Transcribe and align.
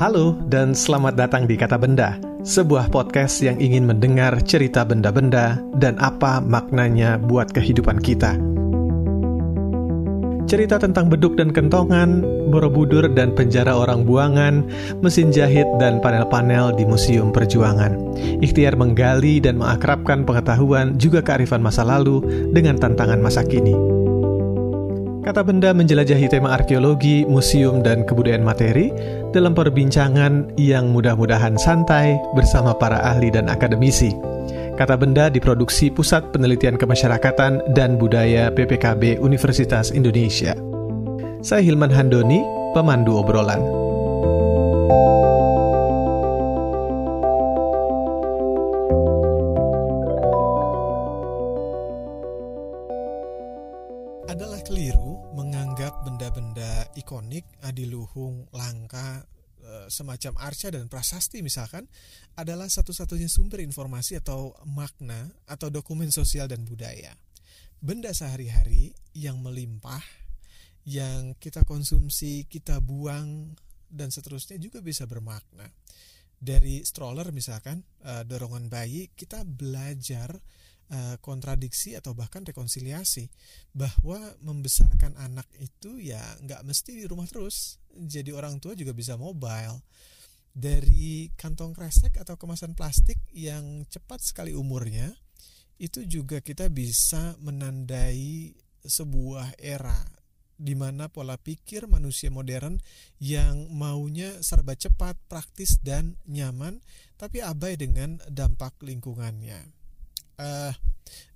Halo 0.00 0.40
dan 0.48 0.72
selamat 0.72 1.20
datang 1.20 1.44
di 1.44 1.60
Kata 1.60 1.76
Benda, 1.76 2.16
sebuah 2.48 2.88
podcast 2.88 3.44
yang 3.44 3.60
ingin 3.60 3.84
mendengar 3.84 4.40
cerita 4.40 4.88
benda-benda 4.88 5.60
dan 5.76 6.00
apa 6.00 6.40
maknanya 6.40 7.20
buat 7.20 7.52
kehidupan 7.52 8.00
kita. 8.00 8.40
Cerita 10.48 10.80
tentang 10.80 11.12
beduk 11.12 11.36
dan 11.36 11.52
kentongan, 11.52 12.24
borobudur 12.48 13.04
dan 13.12 13.36
penjara 13.36 13.76
orang 13.76 14.08
buangan, 14.08 14.64
mesin 15.04 15.28
jahit 15.28 15.68
dan 15.76 16.00
panel-panel 16.00 16.72
di 16.72 16.88
Museum 16.88 17.36
Perjuangan. 17.36 18.16
Ikhtiar 18.40 18.80
menggali 18.80 19.44
dan 19.44 19.60
mengakrabkan 19.60 20.24
pengetahuan 20.24 20.96
juga 20.96 21.20
kearifan 21.20 21.60
masa 21.60 21.84
lalu 21.84 22.24
dengan 22.56 22.80
tantangan 22.80 23.20
masa 23.20 23.44
kini. 23.44 23.97
Kata 25.28 25.44
benda 25.44 25.76
menjelajahi 25.76 26.24
tema 26.32 26.56
arkeologi, 26.56 27.28
museum, 27.28 27.84
dan 27.84 28.00
kebudayaan 28.00 28.40
materi 28.40 28.88
dalam 29.28 29.52
perbincangan 29.52 30.56
yang 30.56 30.88
mudah-mudahan 30.88 31.60
santai 31.60 32.16
bersama 32.32 32.72
para 32.72 32.96
ahli 33.04 33.28
dan 33.28 33.52
akademisi. 33.52 34.08
Kata 34.80 34.96
benda 34.96 35.28
diproduksi 35.28 35.92
Pusat 35.92 36.32
Penelitian 36.32 36.80
Kemasyarakatan 36.80 37.76
dan 37.76 38.00
Budaya 38.00 38.48
PPKB 38.48 39.20
Universitas 39.20 39.92
Indonesia. 39.92 40.56
Saya 41.44 41.60
Hilman 41.60 41.92
Handoni, 41.92 42.40
pemandu 42.72 43.20
obrolan. 43.20 43.60
Adiluhung, 58.08 58.48
langka, 58.56 59.28
eh, 59.60 59.86
semacam 59.92 60.32
arca 60.40 60.72
dan 60.72 60.88
prasasti 60.88 61.44
misalkan 61.44 61.84
adalah 62.40 62.68
satu-satunya 62.68 63.28
sumber 63.28 63.60
informasi 63.60 64.16
atau 64.16 64.56
makna 64.64 65.28
atau 65.44 65.68
dokumen 65.68 66.08
sosial 66.08 66.48
dan 66.48 66.64
budaya. 66.64 67.12
Benda 67.78 68.10
sehari-hari 68.10 68.96
yang 69.14 69.38
melimpah, 69.44 70.02
yang 70.88 71.36
kita 71.38 71.62
konsumsi, 71.62 72.48
kita 72.48 72.80
buang, 72.80 73.54
dan 73.88 74.10
seterusnya 74.10 74.58
juga 74.58 74.82
bisa 74.82 75.06
bermakna. 75.06 75.68
Dari 76.38 76.82
stroller 76.86 77.30
misalkan, 77.34 77.82
eh, 78.02 78.22
dorongan 78.24 78.70
bayi, 78.70 79.10
kita 79.14 79.44
belajar 79.44 80.38
kontradiksi 81.20 81.92
atau 82.00 82.16
bahkan 82.16 82.44
rekonsiliasi 82.48 83.28
bahwa 83.76 84.18
membesarkan 84.40 85.20
anak 85.20 85.44
itu 85.60 86.00
ya 86.00 86.20
nggak 86.40 86.64
mesti 86.64 86.96
di 86.96 87.04
rumah 87.04 87.28
terus. 87.28 87.76
Jadi 87.92 88.32
orang 88.32 88.56
tua 88.56 88.72
juga 88.72 88.96
bisa 88.96 89.20
mobile. 89.20 89.84
Dari 90.58 91.30
kantong 91.36 91.76
kresek 91.76 92.18
atau 92.18 92.34
kemasan 92.34 92.72
plastik 92.74 93.20
yang 93.30 93.84
cepat 93.86 94.24
sekali 94.24 94.56
umurnya 94.56 95.12
itu 95.78 96.02
juga 96.02 96.42
kita 96.42 96.66
bisa 96.66 97.38
menandai 97.38 98.58
sebuah 98.82 99.54
era 99.60 100.02
di 100.58 100.74
mana 100.74 101.06
pola 101.06 101.38
pikir 101.38 101.86
manusia 101.86 102.34
modern 102.34 102.82
yang 103.22 103.70
maunya 103.70 104.42
serba 104.42 104.74
cepat, 104.74 105.14
praktis 105.30 105.78
dan 105.78 106.18
nyaman 106.26 106.82
tapi 107.14 107.38
abai 107.38 107.78
dengan 107.78 108.18
dampak 108.26 108.74
lingkungannya 108.82 109.77
uh, 110.38 110.72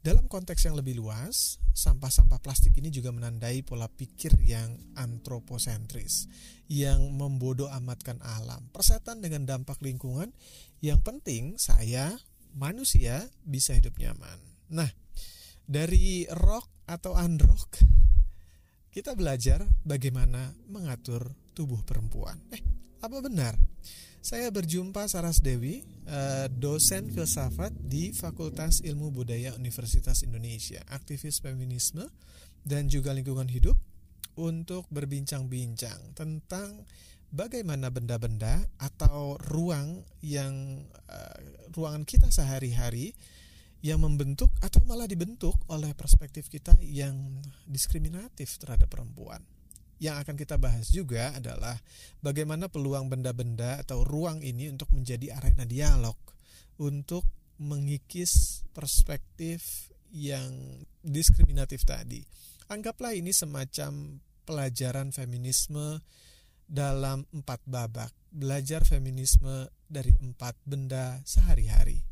dalam 0.02 0.26
konteks 0.26 0.66
yang 0.66 0.74
lebih 0.74 0.98
luas, 0.98 1.62
sampah-sampah 1.72 2.42
plastik 2.42 2.74
ini 2.82 2.90
juga 2.90 3.14
menandai 3.14 3.62
pola 3.62 3.86
pikir 3.86 4.34
yang 4.42 4.74
antroposentris, 4.98 6.26
yang 6.66 7.14
membodoh 7.14 7.70
amatkan 7.70 8.18
alam, 8.22 8.66
persetan 8.74 9.22
dengan 9.22 9.46
dampak 9.46 9.78
lingkungan. 9.78 10.34
Yang 10.82 11.00
penting 11.06 11.42
saya 11.56 12.18
manusia 12.52 13.30
bisa 13.46 13.78
hidup 13.78 13.94
nyaman. 13.96 14.38
Nah, 14.74 14.90
dari 15.64 16.26
rock 16.28 16.66
atau 16.90 17.14
unrock, 17.14 17.78
kita 18.92 19.14
belajar 19.14 19.64
bagaimana 19.86 20.52
mengatur 20.66 21.32
tubuh 21.54 21.80
perempuan. 21.86 22.42
Eh, 22.52 22.60
apa 23.00 23.22
benar? 23.22 23.54
Saya 24.22 24.54
berjumpa 24.54 25.10
Saras 25.10 25.42
Dewi, 25.42 25.82
eh, 26.06 26.46
dosen 26.46 27.10
filsafat 27.10 27.74
di 27.74 28.14
Fakultas 28.14 28.78
Ilmu 28.78 29.10
Budaya 29.10 29.50
Universitas 29.58 30.22
Indonesia, 30.22 30.78
aktivis 30.94 31.42
feminisme 31.42 32.06
dan 32.62 32.86
juga 32.86 33.10
lingkungan 33.10 33.50
hidup 33.50 33.74
untuk 34.38 34.86
berbincang-bincang 34.94 36.14
tentang 36.14 36.86
bagaimana 37.34 37.90
benda-benda 37.90 38.62
atau 38.78 39.34
ruang 39.42 40.06
yang 40.22 40.86
uh, 41.10 41.36
ruangan 41.74 42.06
kita 42.06 42.30
sehari-hari 42.30 43.18
yang 43.82 44.06
membentuk 44.06 44.54
atau 44.62 44.86
malah 44.86 45.10
dibentuk 45.10 45.58
oleh 45.66 45.90
perspektif 45.98 46.46
kita 46.46 46.78
yang 46.78 47.42
diskriminatif 47.66 48.56
terhadap 48.62 48.86
perempuan 48.86 49.42
yang 50.02 50.18
akan 50.18 50.34
kita 50.34 50.58
bahas 50.58 50.90
juga 50.90 51.30
adalah 51.38 51.78
bagaimana 52.18 52.66
peluang 52.66 53.06
benda-benda 53.06 53.78
atau 53.86 54.02
ruang 54.02 54.42
ini 54.42 54.66
untuk 54.66 54.90
menjadi 54.90 55.38
arena 55.38 55.62
dialog 55.62 56.18
untuk 56.82 57.22
mengikis 57.62 58.66
perspektif 58.74 59.86
yang 60.10 60.82
diskriminatif 61.06 61.86
tadi. 61.86 62.18
Anggaplah 62.66 63.14
ini 63.14 63.30
semacam 63.30 64.18
pelajaran 64.42 65.14
feminisme 65.14 66.02
dalam 66.66 67.22
empat 67.30 67.62
babak. 67.62 68.10
Belajar 68.34 68.82
feminisme 68.82 69.70
dari 69.86 70.10
empat 70.18 70.58
benda 70.66 71.22
sehari-hari. 71.22 72.02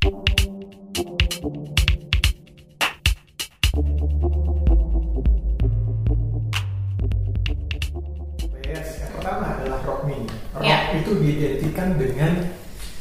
Pertama 9.21 9.53
adalah 9.53 9.79
rock 9.85 10.01
mini. 10.09 10.25
Rock 10.57 10.65
yeah. 10.65 10.97
itu 10.97 11.13
diidentikan 11.21 11.93
dengan 11.93 12.41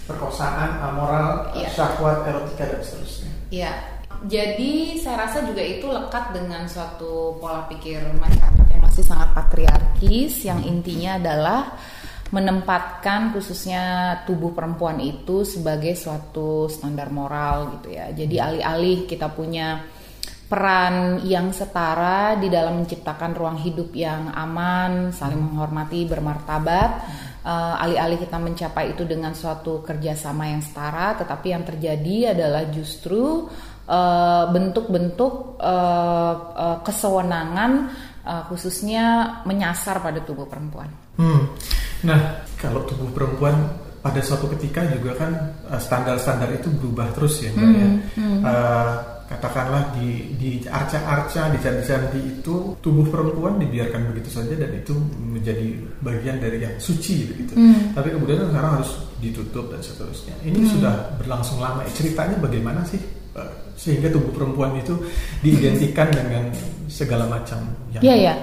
perkosaan, 0.04 0.76
amoral, 0.84 1.48
yeah. 1.56 1.72
syahwat, 1.72 2.28
erotika 2.28 2.68
dan 2.68 2.80
seterusnya. 2.84 3.32
Iya. 3.48 3.64
Yeah. 3.64 3.74
Jadi 4.20 5.00
saya 5.00 5.24
rasa 5.24 5.48
juga 5.48 5.64
itu 5.64 5.88
lekat 5.88 6.36
dengan 6.36 6.68
suatu 6.68 7.40
pola 7.40 7.64
pikir 7.72 8.04
masyarakat 8.20 8.68
yang 8.68 8.84
masih 8.84 9.00
sangat 9.00 9.32
patriarkis 9.32 10.44
yang 10.44 10.60
intinya 10.60 11.16
adalah 11.16 11.72
menempatkan 12.28 13.32
khususnya 13.32 14.12
tubuh 14.28 14.52
perempuan 14.52 15.00
itu 15.00 15.40
sebagai 15.48 15.96
suatu 15.96 16.68
standar 16.68 17.08
moral 17.08 17.80
gitu 17.80 17.96
ya. 17.96 18.12
Jadi 18.12 18.36
alih-alih 18.36 19.08
kita 19.08 19.32
punya 19.32 19.88
peran 20.50 21.22
yang 21.22 21.54
setara 21.54 22.34
di 22.34 22.50
dalam 22.50 22.82
menciptakan 22.82 23.38
ruang 23.38 23.62
hidup 23.62 23.94
yang 23.94 24.34
aman, 24.34 25.14
saling 25.14 25.38
menghormati, 25.38 26.02
bermartabat. 26.10 26.90
Uh, 27.40 27.78
alih-alih 27.80 28.18
kita 28.20 28.36
mencapai 28.36 28.92
itu 28.92 29.06
dengan 29.06 29.32
suatu 29.32 29.80
kerjasama 29.80 30.50
yang 30.50 30.60
setara, 30.60 31.16
tetapi 31.22 31.54
yang 31.54 31.64
terjadi 31.64 32.34
adalah 32.36 32.68
justru 32.68 33.46
uh, 33.86 34.44
bentuk-bentuk 34.50 35.56
uh, 35.56 36.34
uh, 36.52 36.78
kesewenangan 36.84 37.94
uh, 38.26 38.42
khususnya 38.50 39.38
menyasar 39.46 40.02
pada 40.02 40.20
tubuh 40.20 40.50
perempuan. 40.50 40.90
Hmm. 41.16 41.48
Nah, 42.04 42.44
kalau 42.58 42.84
tubuh 42.84 43.08
perempuan 43.14 43.54
pada 44.02 44.20
suatu 44.20 44.50
ketika 44.58 44.84
juga 44.92 45.14
kan 45.16 45.32
standar-standar 45.80 46.48
itu 46.52 46.68
berubah 46.74 47.08
terus 47.16 47.40
ya, 47.40 47.54
mbak 47.56 47.64
hmm. 47.64 47.78
ya. 47.78 47.88
Hmm. 48.18 48.40
Uh, 48.44 48.94
katakanlah 49.30 49.94
di 49.94 50.34
di 50.34 50.50
arca-arca 50.66 51.54
di 51.54 51.58
candi-candi 51.62 52.18
itu 52.18 52.74
tubuh 52.82 53.06
perempuan 53.06 53.62
dibiarkan 53.62 54.10
begitu 54.10 54.42
saja 54.42 54.58
dan 54.58 54.74
itu 54.74 54.90
menjadi 55.22 55.70
bagian 56.02 56.42
dari 56.42 56.58
yang 56.58 56.74
suci 56.82 57.30
begitu. 57.30 57.54
Hmm. 57.54 57.94
Tapi 57.94 58.10
kemudian 58.10 58.50
sekarang 58.50 58.82
harus 58.82 58.90
ditutup 59.22 59.70
dan 59.70 59.78
seterusnya. 59.78 60.34
Ini 60.42 60.58
hmm. 60.58 60.70
sudah 60.74 60.94
berlangsung 61.22 61.62
lama. 61.62 61.86
Ceritanya 61.94 62.42
bagaimana 62.42 62.82
sih 62.82 62.98
eh, 63.38 63.52
sehingga 63.78 64.10
tubuh 64.10 64.34
perempuan 64.34 64.74
itu 64.74 64.98
diidentikan 65.46 66.10
dengan 66.10 66.50
segala 66.90 67.30
macam 67.30 67.70
yang 67.94 68.02
Iya, 68.02 68.16
ya. 68.18 68.34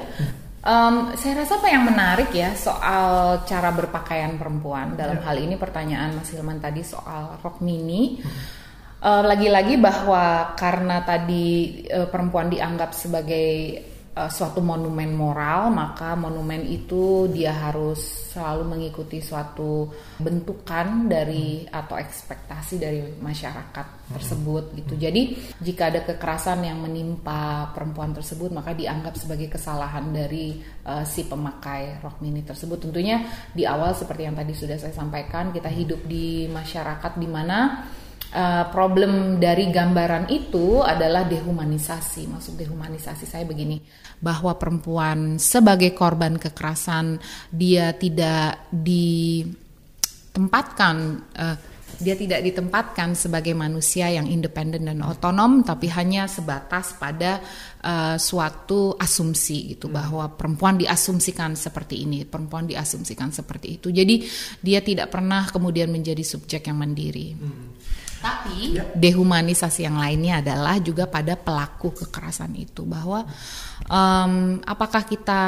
Um, 0.67 1.15
saya 1.15 1.43
rasa 1.43 1.63
apa 1.63 1.67
yang 1.71 1.83
menarik 1.87 2.31
ya 2.35 2.51
soal 2.55 3.39
cara 3.47 3.71
berpakaian 3.71 4.35
perempuan 4.35 4.99
dalam 4.99 5.19
ya. 5.19 5.23
hal 5.23 5.35
ini 5.39 5.55
pertanyaan 5.55 6.15
Mas 6.15 6.31
Hilman 6.31 6.63
tadi 6.63 6.79
soal 6.79 7.35
rok 7.43 7.59
mini. 7.59 8.23
Hmm 8.23 8.56
eh, 9.03 9.23
lagi-lagi 9.23 9.75
bahwa 9.77 10.57
karena 10.57 11.05
tadi 11.05 11.85
uh, 11.89 12.09
perempuan 12.09 12.49
dianggap 12.49 12.91
sebagai 12.93 13.47
uh, 14.17 14.31
suatu 14.33 14.59
monumen 14.65 15.13
moral, 15.13 15.69
maka 15.69 16.17
monumen 16.17 16.65
itu 16.65 17.29
dia 17.29 17.53
harus 17.53 18.27
selalu 18.33 18.63
mengikuti 18.65 19.21
suatu 19.21 19.89
bentukan 20.17 21.05
dari 21.05 21.65
atau 21.69 21.97
ekspektasi 21.97 22.75
dari 22.81 22.99
masyarakat 23.21 24.13
tersebut 24.13 24.73
gitu. 24.77 24.93
Jadi 24.97 25.37
jika 25.61 25.93
ada 25.93 26.01
kekerasan 26.05 26.65
yang 26.65 26.81
menimpa 26.81 27.69
perempuan 27.77 28.13
tersebut, 28.13 28.49
maka 28.49 28.73
dianggap 28.73 29.13
sebagai 29.17 29.53
kesalahan 29.53 30.09
dari 30.09 30.57
uh, 30.89 31.05
si 31.05 31.29
pemakai 31.29 32.01
rok 32.01 32.21
mini 32.21 32.41
tersebut. 32.41 32.89
Tentunya 32.89 33.25
di 33.53 33.65
awal 33.65 33.93
seperti 33.93 34.25
yang 34.25 34.35
tadi 34.37 34.53
sudah 34.57 34.77
saya 34.77 34.93
sampaikan, 34.93 35.53
kita 35.53 35.69
hidup 35.69 36.01
di 36.05 36.49
masyarakat 36.49 37.13
di 37.17 37.27
mana 37.29 37.57
uh, 38.33 38.65
problem 38.71 39.39
dari 39.39 39.71
gambaran 39.71 40.29
itu 40.31 40.83
adalah 40.83 41.23
dehumanisasi. 41.27 42.27
Maksud 42.27 42.57
dehumanisasi 42.59 43.25
saya 43.29 43.45
begini, 43.47 43.81
bahwa 44.17 44.57
perempuan 44.57 45.37
sebagai 45.37 45.93
korban 45.93 46.41
kekerasan 46.41 47.21
dia 47.53 47.93
tidak 47.93 48.57
ditempatkan 48.73 50.95
uh, 51.37 51.57
dia 51.97 52.13
tidak 52.13 52.45
ditempatkan 52.45 53.17
sebagai 53.17 53.57
manusia 53.57 54.13
yang 54.13 54.29
independen 54.29 54.85
dan 54.85 55.01
otonom 55.01 55.65
tapi 55.65 55.89
hanya 55.89 56.29
sebatas 56.29 56.93
pada 56.93 57.41
uh, 57.81 58.21
suatu 58.21 58.93
asumsi 59.01 59.73
itu 59.73 59.89
hmm. 59.89 59.95
bahwa 59.97 60.29
perempuan 60.37 60.77
diasumsikan 60.77 61.57
seperti 61.57 62.05
ini 62.05 62.21
perempuan 62.27 62.69
diasumsikan 62.69 63.33
seperti 63.33 63.81
itu 63.81 63.89
jadi 63.89 64.21
dia 64.61 64.85
tidak 64.85 65.09
pernah 65.09 65.49
kemudian 65.49 65.89
menjadi 65.89 66.21
subjek 66.21 66.69
yang 66.69 66.77
mandiri 66.77 67.33
hmm. 67.33 67.76
Tapi 68.27 68.75
ya. 68.75 68.83
dehumanisasi 68.91 69.87
yang 69.87 69.95
lainnya 69.95 70.43
adalah 70.43 70.75
juga 70.83 71.07
pada 71.07 71.39
pelaku 71.39 71.95
kekerasan 72.03 72.51
itu 72.59 72.83
bahwa 72.83 73.23
um, 73.87 74.59
apakah 74.67 75.07
kita 75.07 75.41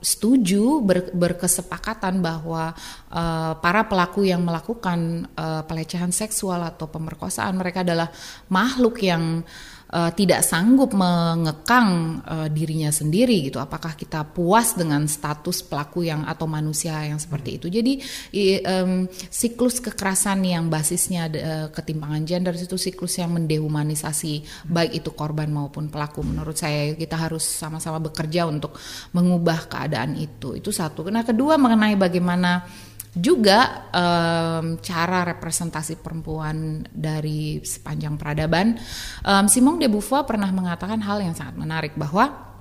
setuju 0.00 0.84
ber, 0.84 1.10
berkesepakatan 1.12 2.20
bahwa 2.20 2.72
uh, 3.10 3.52
para 3.58 3.84
pelaku 3.88 4.28
yang 4.28 4.44
melakukan 4.44 5.28
uh, 5.34 5.64
pelecehan 5.64 6.12
seksual 6.12 6.62
atau 6.62 6.86
pemerkosaan 6.86 7.56
mereka 7.56 7.82
adalah 7.82 8.12
makhluk 8.52 9.02
yang 9.02 9.40
uh, 9.42 9.75
tidak 9.86 10.42
sanggup 10.42 10.90
mengekang 10.98 12.18
uh, 12.26 12.50
dirinya 12.50 12.90
sendiri 12.90 13.46
gitu. 13.46 13.62
Apakah 13.62 13.94
kita 13.94 14.26
puas 14.26 14.74
dengan 14.74 15.06
status 15.06 15.62
pelaku 15.62 16.02
yang 16.02 16.26
atau 16.26 16.50
manusia 16.50 17.06
yang 17.06 17.22
seperti 17.22 17.62
itu? 17.62 17.66
Jadi 17.70 17.92
i, 18.34 18.58
um, 18.66 19.06
siklus 19.30 19.78
kekerasan 19.78 20.42
yang 20.42 20.66
basisnya 20.66 21.30
uh, 21.30 21.66
ketimpangan 21.70 22.26
gender 22.26 22.54
itu 22.58 22.74
siklus 22.74 23.22
yang 23.22 23.30
mendehumanisasi 23.38 24.66
baik 24.66 25.06
itu 25.06 25.10
korban 25.14 25.54
maupun 25.54 25.86
pelaku. 25.86 26.26
Menurut 26.26 26.58
saya 26.58 26.90
kita 26.98 27.14
harus 27.14 27.46
sama-sama 27.46 28.02
bekerja 28.02 28.50
untuk 28.50 28.74
mengubah 29.14 29.70
keadaan 29.70 30.18
itu. 30.18 30.58
Itu 30.58 30.74
satu. 30.74 31.06
Nah 31.06 31.22
kedua 31.22 31.54
mengenai 31.56 31.94
bagaimana 31.94 32.66
juga 33.16 33.88
um, 33.96 34.76
cara 34.76 35.24
representasi 35.24 35.96
perempuan 36.04 36.84
dari 36.92 37.64
sepanjang 37.64 38.20
peradaban. 38.20 38.76
Um, 39.24 39.48
Simone 39.48 39.80
de 39.80 39.88
Beauvoir 39.88 40.28
pernah 40.28 40.52
mengatakan 40.52 41.00
hal 41.00 41.24
yang 41.24 41.32
sangat 41.32 41.56
menarik 41.56 41.96
bahwa 41.96 42.55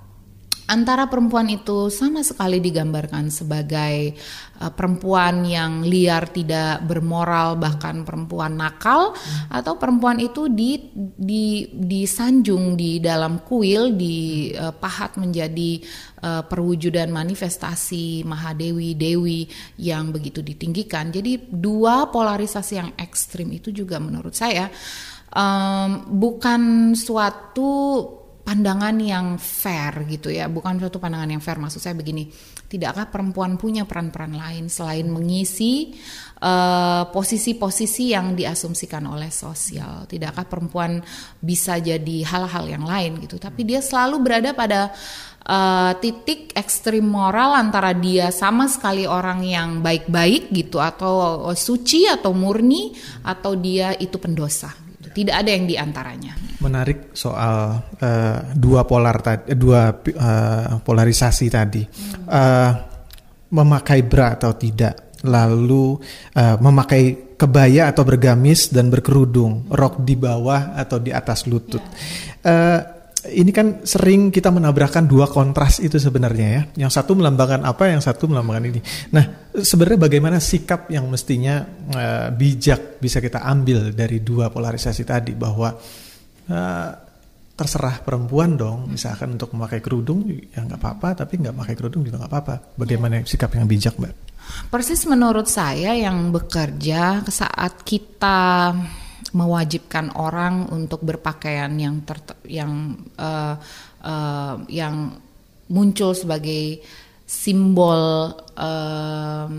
antara 0.65 1.06
perempuan 1.06 1.45
itu 1.50 1.94
sama 1.94 2.25
sekali 2.25 2.57
digambarkan 2.57 3.29
sebagai 3.29 4.17
uh, 4.62 4.73
perempuan 4.73 5.45
yang 5.45 5.85
liar 5.85 6.25
tidak 6.33 6.81
bermoral 6.89 7.53
bahkan 7.57 8.01
perempuan 8.01 8.57
nakal 8.57 9.13
hmm. 9.13 9.53
atau 9.53 9.77
perempuan 9.77 10.17
itu 10.17 10.50
di 10.50 10.89
di 10.97 11.69
disanjung 11.69 12.73
di 12.73 12.97
dalam 12.97 13.45
kuil 13.45 13.94
dipahat 13.94 15.17
uh, 15.17 15.19
menjadi 15.21 15.71
uh, 16.25 16.44
perwujudan 16.50 17.13
manifestasi 17.13 18.25
Mahadewi 18.25 18.97
Dewi 18.97 19.45
yang 19.77 20.09
begitu 20.09 20.41
ditinggikan 20.41 21.13
jadi 21.13 21.45
dua 21.45 22.09
polarisasi 22.09 22.73
yang 22.73 22.89
ekstrim 22.97 23.53
itu 23.53 23.69
juga 23.69 24.01
menurut 24.01 24.33
saya 24.33 24.73
um, 25.29 26.09
bukan 26.09 26.94
suatu 26.97 27.71
pandangan 28.45 28.94
yang 29.01 29.42
fair 29.42 30.06
gitu 30.06 30.30
ya, 30.30 30.45
bukan 30.45 30.77
suatu 30.77 31.01
pandangan 31.01 31.33
yang 31.33 31.42
fair. 31.42 31.57
Maksud 31.57 31.81
saya 31.81 31.97
begini, 31.97 32.30
tidakkah 32.69 33.09
perempuan 33.09 33.57
punya 33.57 33.89
peran-peran 33.89 34.38
lain 34.38 34.69
selain 34.69 35.09
mengisi 35.09 35.97
eh, 36.38 37.03
posisi-posisi 37.09 38.13
uh, 38.13 38.21
yang 38.21 38.38
diasumsikan 38.38 39.09
oleh 39.09 39.33
sosial? 39.33 40.06
Tidakkah 40.06 40.45
perempuan 40.45 41.01
bisa 41.42 41.81
jadi 41.81 42.21
hal-hal 42.21 42.69
yang 42.69 42.86
lain 42.86 43.18
gitu? 43.25 43.42
Tapi 43.42 43.65
dia 43.65 43.81
selalu 43.81 44.21
berada 44.21 44.53
pada 44.53 44.94
uh, 45.50 45.98
titik 45.98 46.53
ekstrim 46.53 47.01
moral 47.01 47.57
antara 47.57 47.98
dia 47.98 48.30
sama 48.30 48.69
sekali 48.69 49.09
orang 49.09 49.41
yang 49.41 49.69
baik-baik 49.81 50.53
gitu 50.53 50.77
atau 50.77 51.50
suci 51.57 52.06
atau 52.06 52.30
murni 52.30 52.94
atau 53.25 53.57
dia 53.57 53.98
itu 53.98 54.21
pendosa 54.21 54.84
tidak 55.15 55.35
ada 55.39 55.50
yang 55.56 55.63
di 55.63 55.79
antaranya. 55.79 56.35
Menarik 56.59 57.15
soal 57.15 57.79
uh, 57.79 58.39
dua 58.51 58.83
polar 58.83 59.23
tadi, 59.23 59.56
dua 59.56 59.95
uh, 59.95 60.83
polarisasi 60.83 61.47
tadi, 61.47 61.88
hmm. 61.88 62.27
uh, 62.27 62.71
memakai 63.56 64.03
bra 64.03 64.35
atau 64.35 64.51
tidak, 64.59 65.15
lalu 65.23 65.95
uh, 66.35 66.59
memakai 66.59 67.31
kebaya 67.39 67.95
atau 67.95 68.03
bergamis 68.03 68.75
dan 68.75 68.91
berkerudung, 68.91 69.71
rok 69.71 70.03
di 70.03 70.19
bawah 70.19 70.75
atau 70.75 71.00
di 71.00 71.15
atas 71.15 71.47
lutut. 71.47 71.81
Ya. 71.81 71.95
Uh, 72.44 72.94
ini 73.31 73.50
kan 73.50 73.81
sering 73.81 74.30
kita 74.30 74.54
menabrakkan 74.54 75.10
dua 75.10 75.25
kontras 75.25 75.81
itu 75.81 75.98
sebenarnya 75.98 76.48
ya. 76.48 76.62
Yang 76.88 76.92
satu 77.01 77.18
melambangkan 77.18 77.66
apa, 77.66 77.89
yang 77.89 78.01
satu 78.04 78.30
melambangkan 78.30 78.66
ini. 78.69 78.80
Nah, 79.16 79.51
sebenarnya 79.56 80.00
bagaimana 80.10 80.38
sikap 80.38 80.92
yang 80.94 81.10
mestinya 81.10 81.63
uh, 81.95 82.30
bijak 82.30 83.01
bisa 83.01 83.18
kita 83.24 83.42
ambil 83.42 83.95
dari 83.95 84.22
dua 84.22 84.54
polarisasi 84.54 85.04
tadi 85.07 85.33
bahwa 85.33 85.74
uh, 86.51 86.89
terserah 87.56 88.04
perempuan 88.04 88.60
dong, 88.60 88.92
misalkan 88.92 89.39
untuk 89.39 89.56
memakai 89.56 89.80
kerudung 89.80 90.27
ya 90.27 90.60
nggak 90.60 90.75
apa-apa, 90.75 91.24
tapi 91.24 91.39
nggak 91.39 91.56
pakai 91.56 91.75
kerudung 91.80 92.04
juga 92.04 92.19
nggak 92.19 92.31
apa-apa. 92.31 92.56
Bagaimana 92.75 93.24
sikap 93.24 93.56
yang 93.56 93.63
bijak, 93.63 93.95
Mbak? 93.95 94.13
Persis 94.69 95.07
menurut 95.10 95.48
saya 95.50 95.95
yang 95.95 96.30
bekerja 96.30 97.24
saat 97.25 97.81
kita 97.81 98.75
mewajibkan 99.33 100.13
orang 100.16 100.69
untuk 100.69 101.01
berpakaian 101.01 101.74
yang 101.80 102.06
ter 102.06 102.22
yang 102.45 102.94
uh, 103.18 103.57
uh, 104.06 104.56
yang 104.69 105.18
muncul 105.72 106.13
sebagai 106.13 106.86
simbol 107.25 108.30
um, 108.54 109.54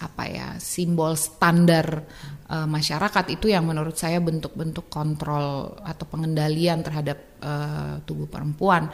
apa 0.00 0.24
ya 0.24 0.48
simbol 0.56 1.12
standar 1.20 2.00
uh, 2.48 2.64
masyarakat 2.64 3.36
itu 3.36 3.52
yang 3.52 3.68
menurut 3.68 3.92
saya 3.92 4.24
bentuk-bentuk 4.24 4.88
kontrol 4.88 5.76
atau 5.84 6.04
pengendalian 6.08 6.80
terhadap 6.80 7.18
uh, 7.44 8.00
tubuh 8.08 8.24
perempuan. 8.24 8.88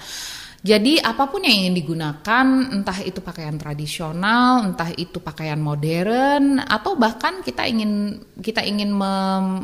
Jadi 0.60 1.00
apa 1.00 1.24
pun 1.24 1.40
yang 1.40 1.64
ingin 1.64 1.76
digunakan, 1.80 2.46
entah 2.68 3.00
itu 3.00 3.24
pakaian 3.24 3.56
tradisional, 3.56 4.68
entah 4.68 4.92
itu 4.92 5.16
pakaian 5.16 5.56
modern, 5.56 6.60
atau 6.60 7.00
bahkan 7.00 7.40
kita 7.40 7.64
ingin 7.64 8.20
kita 8.44 8.60
ingin 8.60 8.92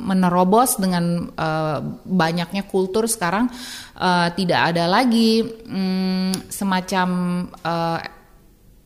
menerobos 0.00 0.80
dengan 0.80 1.28
uh, 1.36 1.84
banyaknya 2.00 2.64
kultur 2.64 3.04
sekarang 3.04 3.52
uh, 4.00 4.32
tidak 4.32 4.72
ada 4.72 4.88
lagi 4.88 5.44
um, 5.68 6.32
semacam 6.48 7.08
uh, 7.60 8.00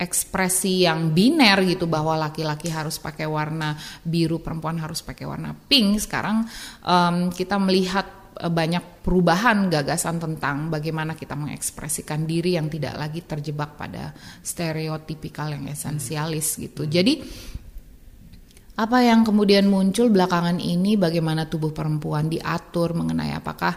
ekspresi 0.00 0.90
yang 0.90 1.14
biner 1.14 1.62
gitu 1.62 1.86
bahwa 1.86 2.16
laki-laki 2.16 2.74
harus 2.74 2.98
pakai 2.98 3.30
warna 3.30 3.78
biru, 4.02 4.42
perempuan 4.42 4.82
harus 4.82 4.98
pakai 4.98 5.30
warna 5.30 5.54
pink. 5.54 6.02
Sekarang 6.02 6.42
um, 6.82 7.30
kita 7.30 7.54
melihat 7.54 8.19
banyak 8.48 9.04
perubahan 9.04 9.68
gagasan 9.68 10.16
tentang 10.16 10.72
bagaimana 10.72 11.12
kita 11.12 11.36
mengekspresikan 11.36 12.24
diri 12.24 12.56
yang 12.56 12.72
tidak 12.72 12.96
lagi 12.96 13.20
terjebak 13.20 13.76
pada 13.76 14.16
stereotipikal 14.40 15.52
yang 15.52 15.68
esensialis 15.68 16.56
gitu. 16.56 16.88
Jadi 16.88 17.20
apa 18.80 19.04
yang 19.04 19.20
kemudian 19.28 19.68
muncul 19.68 20.08
belakangan 20.08 20.56
ini 20.56 20.96
bagaimana 20.96 21.44
tubuh 21.44 21.68
perempuan 21.68 22.32
diatur 22.32 22.96
mengenai 22.96 23.36
apakah 23.36 23.76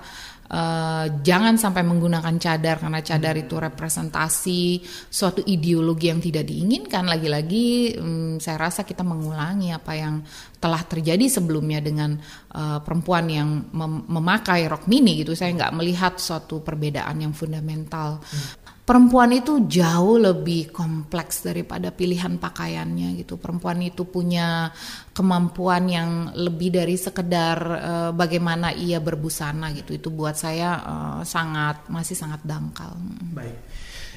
Uh, 0.54 1.10
jangan 1.26 1.58
sampai 1.58 1.82
menggunakan 1.82 2.38
cadar 2.38 2.78
karena 2.78 3.02
cadar 3.02 3.34
itu 3.42 3.58
representasi 3.58 4.86
suatu 5.10 5.42
ideologi 5.50 6.14
yang 6.14 6.22
tidak 6.22 6.46
diinginkan. 6.46 7.10
Lagi-lagi 7.10 7.98
um, 7.98 8.38
saya 8.38 8.70
rasa 8.70 8.86
kita 8.86 9.02
mengulangi 9.02 9.74
apa 9.74 9.98
yang 9.98 10.22
telah 10.62 10.86
terjadi 10.86 11.26
sebelumnya 11.26 11.82
dengan 11.82 12.22
uh, 12.54 12.78
perempuan 12.86 13.26
yang 13.34 13.50
mem 13.74 14.06
memakai 14.06 14.70
rok 14.70 14.86
mini 14.86 15.26
gitu. 15.26 15.34
Saya 15.34 15.58
nggak 15.58 15.74
melihat 15.74 16.22
suatu 16.22 16.62
perbedaan 16.62 17.18
yang 17.18 17.34
fundamental. 17.34 18.22
Hmm 18.22 18.63
perempuan 18.84 19.32
itu 19.32 19.64
jauh 19.64 20.20
lebih 20.20 20.70
kompleks 20.76 21.48
daripada 21.48 21.90
pilihan 21.90 22.36
pakaiannya 22.36 23.16
gitu. 23.24 23.40
Perempuan 23.40 23.80
itu 23.80 24.04
punya 24.04 24.72
kemampuan 25.16 25.88
yang 25.88 26.10
lebih 26.36 26.76
dari 26.76 27.00
sekedar 27.00 27.58
uh, 27.64 28.12
bagaimana 28.12 28.76
ia 28.76 29.00
berbusana 29.00 29.72
gitu. 29.72 29.96
Itu 29.96 30.12
buat 30.12 30.36
saya 30.36 30.84
uh, 30.84 31.22
sangat 31.24 31.88
masih 31.88 32.16
sangat 32.20 32.44
dangkal. 32.44 32.92
Baik. 33.32 33.56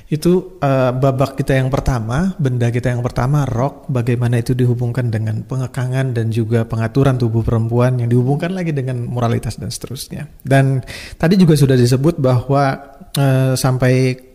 Itu 0.07 0.63
uh, 0.63 0.95
babak 0.95 1.35
kita 1.35 1.59
yang 1.59 1.67
pertama, 1.67 2.31
benda 2.39 2.71
kita 2.71 2.95
yang 2.95 3.03
pertama, 3.03 3.43
rock, 3.43 3.91
bagaimana 3.91 4.39
itu 4.39 4.55
dihubungkan 4.55 5.11
dengan 5.11 5.43
pengekangan 5.43 6.15
dan 6.15 6.31
juga 6.31 6.63
pengaturan 6.63 7.19
tubuh 7.19 7.43
perempuan 7.43 7.99
yang 7.99 8.07
dihubungkan 8.07 8.55
lagi 8.55 8.71
dengan 8.71 9.03
moralitas 9.03 9.59
dan 9.59 9.67
seterusnya. 9.75 10.31
Dan 10.47 10.79
tadi 11.19 11.35
juga 11.35 11.59
sudah 11.59 11.75
disebut 11.75 12.23
bahwa 12.23 12.95
uh, 13.19 13.59
sampai 13.59 14.26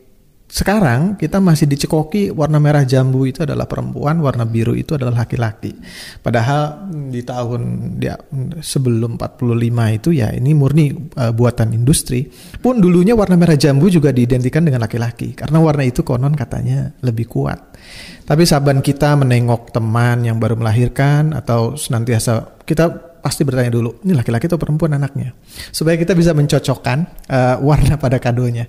sekarang 0.52 1.16
kita 1.16 1.40
masih 1.40 1.64
dicekoki 1.64 2.28
warna 2.28 2.60
merah 2.60 2.84
jambu 2.84 3.24
itu 3.24 3.48
adalah 3.48 3.72
perempuan, 3.72 4.20
warna 4.20 4.44
biru 4.44 4.76
itu 4.76 5.00
adalah 5.00 5.24
laki-laki. 5.24 5.72
Padahal 6.20 6.92
di 7.08 7.24
tahun 7.24 7.62
ya, 8.04 8.20
sebelum 8.60 9.16
45 9.16 9.48
itu 9.96 10.10
ya 10.12 10.28
ini 10.36 10.52
murni 10.52 10.92
uh, 11.16 11.32
buatan 11.32 11.72
industri. 11.72 12.28
Pun 12.60 12.84
dulunya 12.84 13.16
warna 13.16 13.40
merah 13.40 13.56
jambu 13.56 13.88
juga 13.88 14.12
diidentikan 14.12 14.68
dengan 14.68 14.84
laki-laki 14.84 15.32
karena 15.40 15.64
warna 15.64 15.88
itu 15.88 16.04
konon 16.04 16.36
katanya 16.36 16.92
lebih 17.00 17.32
kuat. 17.32 17.80
Tapi 18.28 18.44
saban 18.44 18.84
kita 18.84 19.16
menengok 19.16 19.72
teman 19.72 20.28
yang 20.28 20.36
baru 20.36 20.60
melahirkan 20.60 21.32
atau 21.32 21.80
senantiasa 21.80 22.60
kita 22.68 23.12
pasti 23.22 23.46
bertanya 23.46 23.72
dulu, 23.72 24.02
ini 24.04 24.18
laki-laki 24.18 24.50
atau 24.50 24.58
perempuan 24.58 24.98
anaknya? 24.98 25.32
Supaya 25.70 25.96
kita 25.96 26.18
bisa 26.18 26.36
mencocokkan 26.36 27.30
uh, 27.30 27.56
warna 27.64 27.96
pada 27.96 28.18
kadonya 28.18 28.66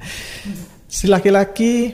si 0.92 1.08
laki-laki 1.08 1.88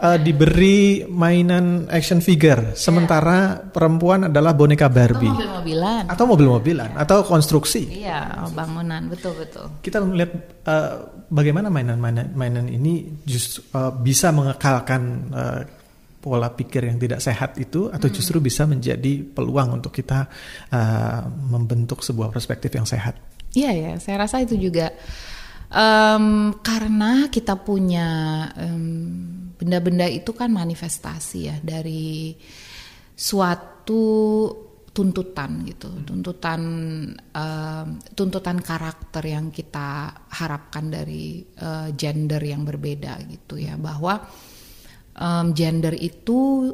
uh, 0.00 0.16
diberi 0.16 1.04
mainan 1.04 1.84
action 1.92 2.24
figure, 2.24 2.72
sementara 2.72 3.60
yeah. 3.60 3.68
perempuan 3.68 4.32
adalah 4.32 4.56
boneka 4.56 4.88
Barbie. 4.88 5.28
Atau 5.28 5.36
mobil-mobilan. 5.36 6.02
Atau 6.08 6.24
mobil-mobilan, 6.24 6.90
atau 6.96 7.18
konstruksi. 7.28 7.92
Iya, 7.92 8.48
bangunan, 8.56 9.04
betul-betul. 9.12 9.84
Kita 9.84 10.00
melihat 10.00 10.32
uh, 10.64 11.12
bagaimana 11.28 11.68
mainan-mainan 11.68 12.32
mainan 12.32 12.72
ini 12.72 13.20
justru 13.28 13.68
uh, 13.76 13.92
bisa 13.92 14.32
mengekalkan 14.32 15.02
uh, 15.28 15.60
pola 16.18 16.48
pikir 16.50 16.88
yang 16.88 16.96
tidak 16.96 17.20
sehat 17.20 17.60
itu, 17.60 17.92
atau 17.92 18.08
hmm. 18.08 18.16
justru 18.16 18.40
bisa 18.40 18.64
menjadi 18.64 19.28
peluang 19.28 19.76
untuk 19.76 19.92
kita 19.92 20.24
uh, 20.72 21.20
membentuk 21.52 22.00
sebuah 22.00 22.32
perspektif 22.32 22.72
yang 22.72 22.88
sehat. 22.88 23.12
Iya 23.52 23.76
ya, 23.76 23.92
saya 24.00 24.24
rasa 24.24 24.40
itu 24.40 24.56
juga 24.56 24.92
Um, 25.68 26.56
karena 26.64 27.28
kita 27.28 27.60
punya 27.60 28.08
benda-benda 29.60 30.08
um, 30.08 30.16
itu 30.16 30.32
kan 30.32 30.48
manifestasi 30.48 31.38
ya 31.44 31.56
dari 31.60 32.32
suatu 33.12 34.04
tuntutan 34.88 35.68
gitu, 35.68 35.92
tuntutan 36.08 36.62
um, 37.12 37.88
tuntutan 38.16 38.58
karakter 38.64 39.20
yang 39.28 39.52
kita 39.52 40.10
harapkan 40.32 40.88
dari 40.88 41.44
uh, 41.60 41.92
gender 41.92 42.40
yang 42.40 42.64
berbeda 42.64 43.20
gitu 43.28 43.60
ya, 43.60 43.76
bahwa 43.76 44.24
um, 45.20 45.52
gender 45.52 45.92
itu 46.00 46.72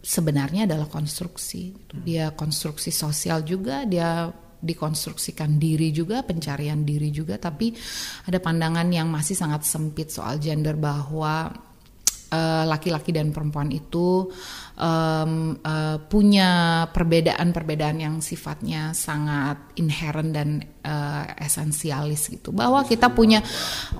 sebenarnya 0.00 0.64
adalah 0.64 0.88
konstruksi, 0.88 1.76
dia 2.02 2.32
konstruksi 2.32 2.88
sosial 2.88 3.44
juga, 3.44 3.84
dia 3.84 4.26
dikonstruksikan 4.62 5.58
diri 5.58 5.90
juga, 5.90 6.22
pencarian 6.22 6.86
diri 6.86 7.10
juga, 7.10 7.34
tapi 7.36 7.74
ada 8.30 8.38
pandangan 8.38 8.86
yang 8.94 9.10
masih 9.10 9.34
sangat 9.34 9.66
sempit 9.66 10.14
soal 10.14 10.38
gender 10.38 10.78
bahwa 10.78 11.50
eh, 12.32 12.64
laki-laki 12.64 13.10
uh, 13.12 13.16
dan 13.18 13.34
perempuan 13.34 13.68
itu 13.74 14.30
um, 14.78 15.58
uh, 15.60 15.98
punya 16.06 16.84
perbedaan-perbedaan 16.88 17.98
yang 18.00 18.14
sifatnya 18.24 18.96
sangat 18.96 19.74
inherent 19.76 20.30
dan 20.32 20.48
uh, 20.86 21.26
esensialis 21.42 22.32
gitu. 22.32 22.54
Bahwa 22.54 22.86
kita 22.86 23.12
punya 23.12 23.42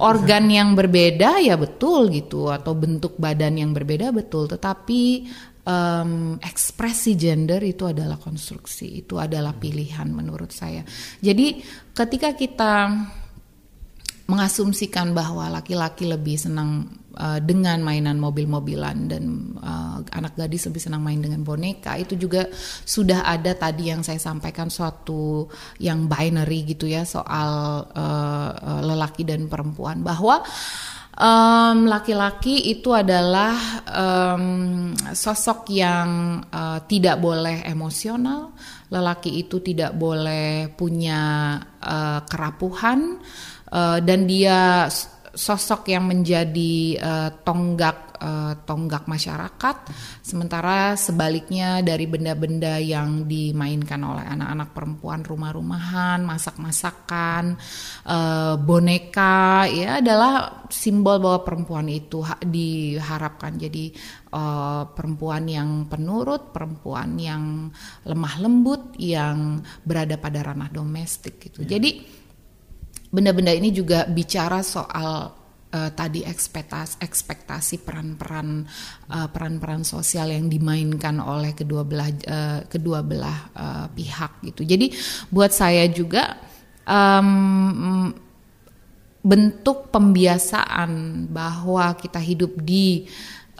organ 0.00 0.48
yang 0.48 0.72
berbeda 0.72 1.42
ya 1.44 1.58
betul 1.58 2.08
gitu 2.08 2.48
atau 2.48 2.72
bentuk 2.72 3.18
badan 3.18 3.58
yang 3.58 3.74
berbeda 3.74 4.14
betul, 4.14 4.48
tetapi 4.48 5.28
um, 5.66 6.38
ekspresi 6.42 7.14
gender 7.14 7.62
itu 7.62 7.86
adalah 7.86 8.18
konstruksi, 8.18 9.06
itu 9.06 9.18
adalah 9.18 9.54
pilihan 9.54 10.08
menurut 10.10 10.50
saya. 10.50 10.82
Jadi 11.22 11.62
ketika 11.94 12.34
kita 12.34 12.72
mengasumsikan 14.32 15.12
bahwa 15.12 15.50
laki-laki 15.50 16.06
lebih 16.06 16.38
senang 16.38 16.88
uh, 17.18 17.42
dengan 17.42 17.82
mainan 17.82 18.16
mobil-mobilan 18.16 19.10
dan 19.10 19.24
uh, 19.60 20.00
anak 20.14 20.38
gadis 20.38 20.70
lebih 20.70 20.80
senang 20.80 21.02
main 21.02 21.20
dengan 21.20 21.42
boneka 21.42 21.98
itu 21.98 22.14
juga 22.16 22.46
sudah 22.86 23.26
ada 23.26 23.52
tadi 23.52 23.90
yang 23.92 24.00
saya 24.06 24.22
sampaikan 24.22 24.70
suatu 24.70 25.50
yang 25.82 26.06
binary 26.06 26.64
gitu 26.64 26.86
ya 26.88 27.02
soal 27.04 27.84
uh, 27.92 28.50
uh, 28.56 28.80
lelaki 28.80 29.26
dan 29.26 29.50
perempuan 29.50 30.00
bahwa 30.00 30.40
laki-laki 30.40 31.01
um, 31.16 31.88
itu 32.72 32.90
adalah 32.92 33.84
um, 33.88 34.92
sosok 35.12 35.68
yang 35.72 36.40
uh, 36.48 36.80
tidak 36.88 37.20
boleh 37.20 37.64
emosional, 37.68 38.52
lelaki 38.88 39.44
itu 39.44 39.60
tidak 39.60 39.96
boleh 39.96 40.72
punya 40.72 41.56
uh, 41.80 42.20
kerapuhan. 42.24 43.20
Uh, 43.72 44.04
dan 44.04 44.28
dia 44.28 44.84
sosok 45.32 45.88
yang 45.88 46.04
menjadi 46.04 47.00
uh, 47.00 47.30
tonggak 47.40 48.11
uh, 48.22 48.52
tonggak 48.62 49.10
masyarakat 49.10 49.76
sementara 50.22 50.94
sebaliknya 50.94 51.82
dari 51.82 52.06
benda-benda 52.06 52.78
yang 52.78 53.26
dimainkan 53.26 53.98
oleh 54.06 54.22
anak-anak 54.22 54.70
perempuan 54.70 55.20
rumah-rumahan 55.26 56.22
masak-masakan 56.22 57.58
uh, 58.06 58.54
boneka 58.62 59.66
ya 59.66 59.98
adalah 59.98 60.64
simbol 60.70 61.18
bahwa 61.18 61.42
perempuan 61.42 61.90
itu 61.90 62.22
diharapkan 62.46 63.58
jadi 63.58 63.90
uh, 64.30 64.88
perempuan 64.94 65.50
yang 65.50 65.90
penurut 65.90 66.54
perempuan 66.54 67.18
yang 67.18 67.68
lemah 68.06 68.34
lembut 68.38 68.94
yang 68.96 69.60
berada 69.82 70.16
pada 70.16 70.40
ranah 70.46 70.70
domestik 70.70 71.50
gitu 71.50 71.66
yeah. 71.66 71.76
jadi 71.76 71.90
benda-benda 73.12 73.52
ini 73.52 73.68
juga 73.74 74.08
bicara 74.08 74.64
soal 74.64 75.41
uh, 75.72 75.90
tadi 75.92 76.22
ekspektasi 76.22 77.00
ekspektasi 77.00 77.82
peran-peran 77.82 78.68
uh, 79.10 79.28
peran-peran 79.32 79.82
sosial 79.82 80.30
yang 80.30 80.46
dimainkan 80.46 81.18
oleh 81.18 81.56
kedua 81.56 81.82
belah 81.82 82.10
uh, 82.28 82.60
kedua 82.68 83.00
belah 83.00 83.38
uh, 83.56 83.86
pihak 83.90 84.44
gitu. 84.52 84.62
Jadi 84.68 84.92
buat 85.32 85.50
saya 85.50 85.88
juga 85.88 86.36
um, 86.86 88.12
bentuk 89.22 89.94
pembiasaan 89.94 91.24
bahwa 91.30 91.94
kita 91.94 92.18
hidup 92.18 92.58
di 92.58 93.06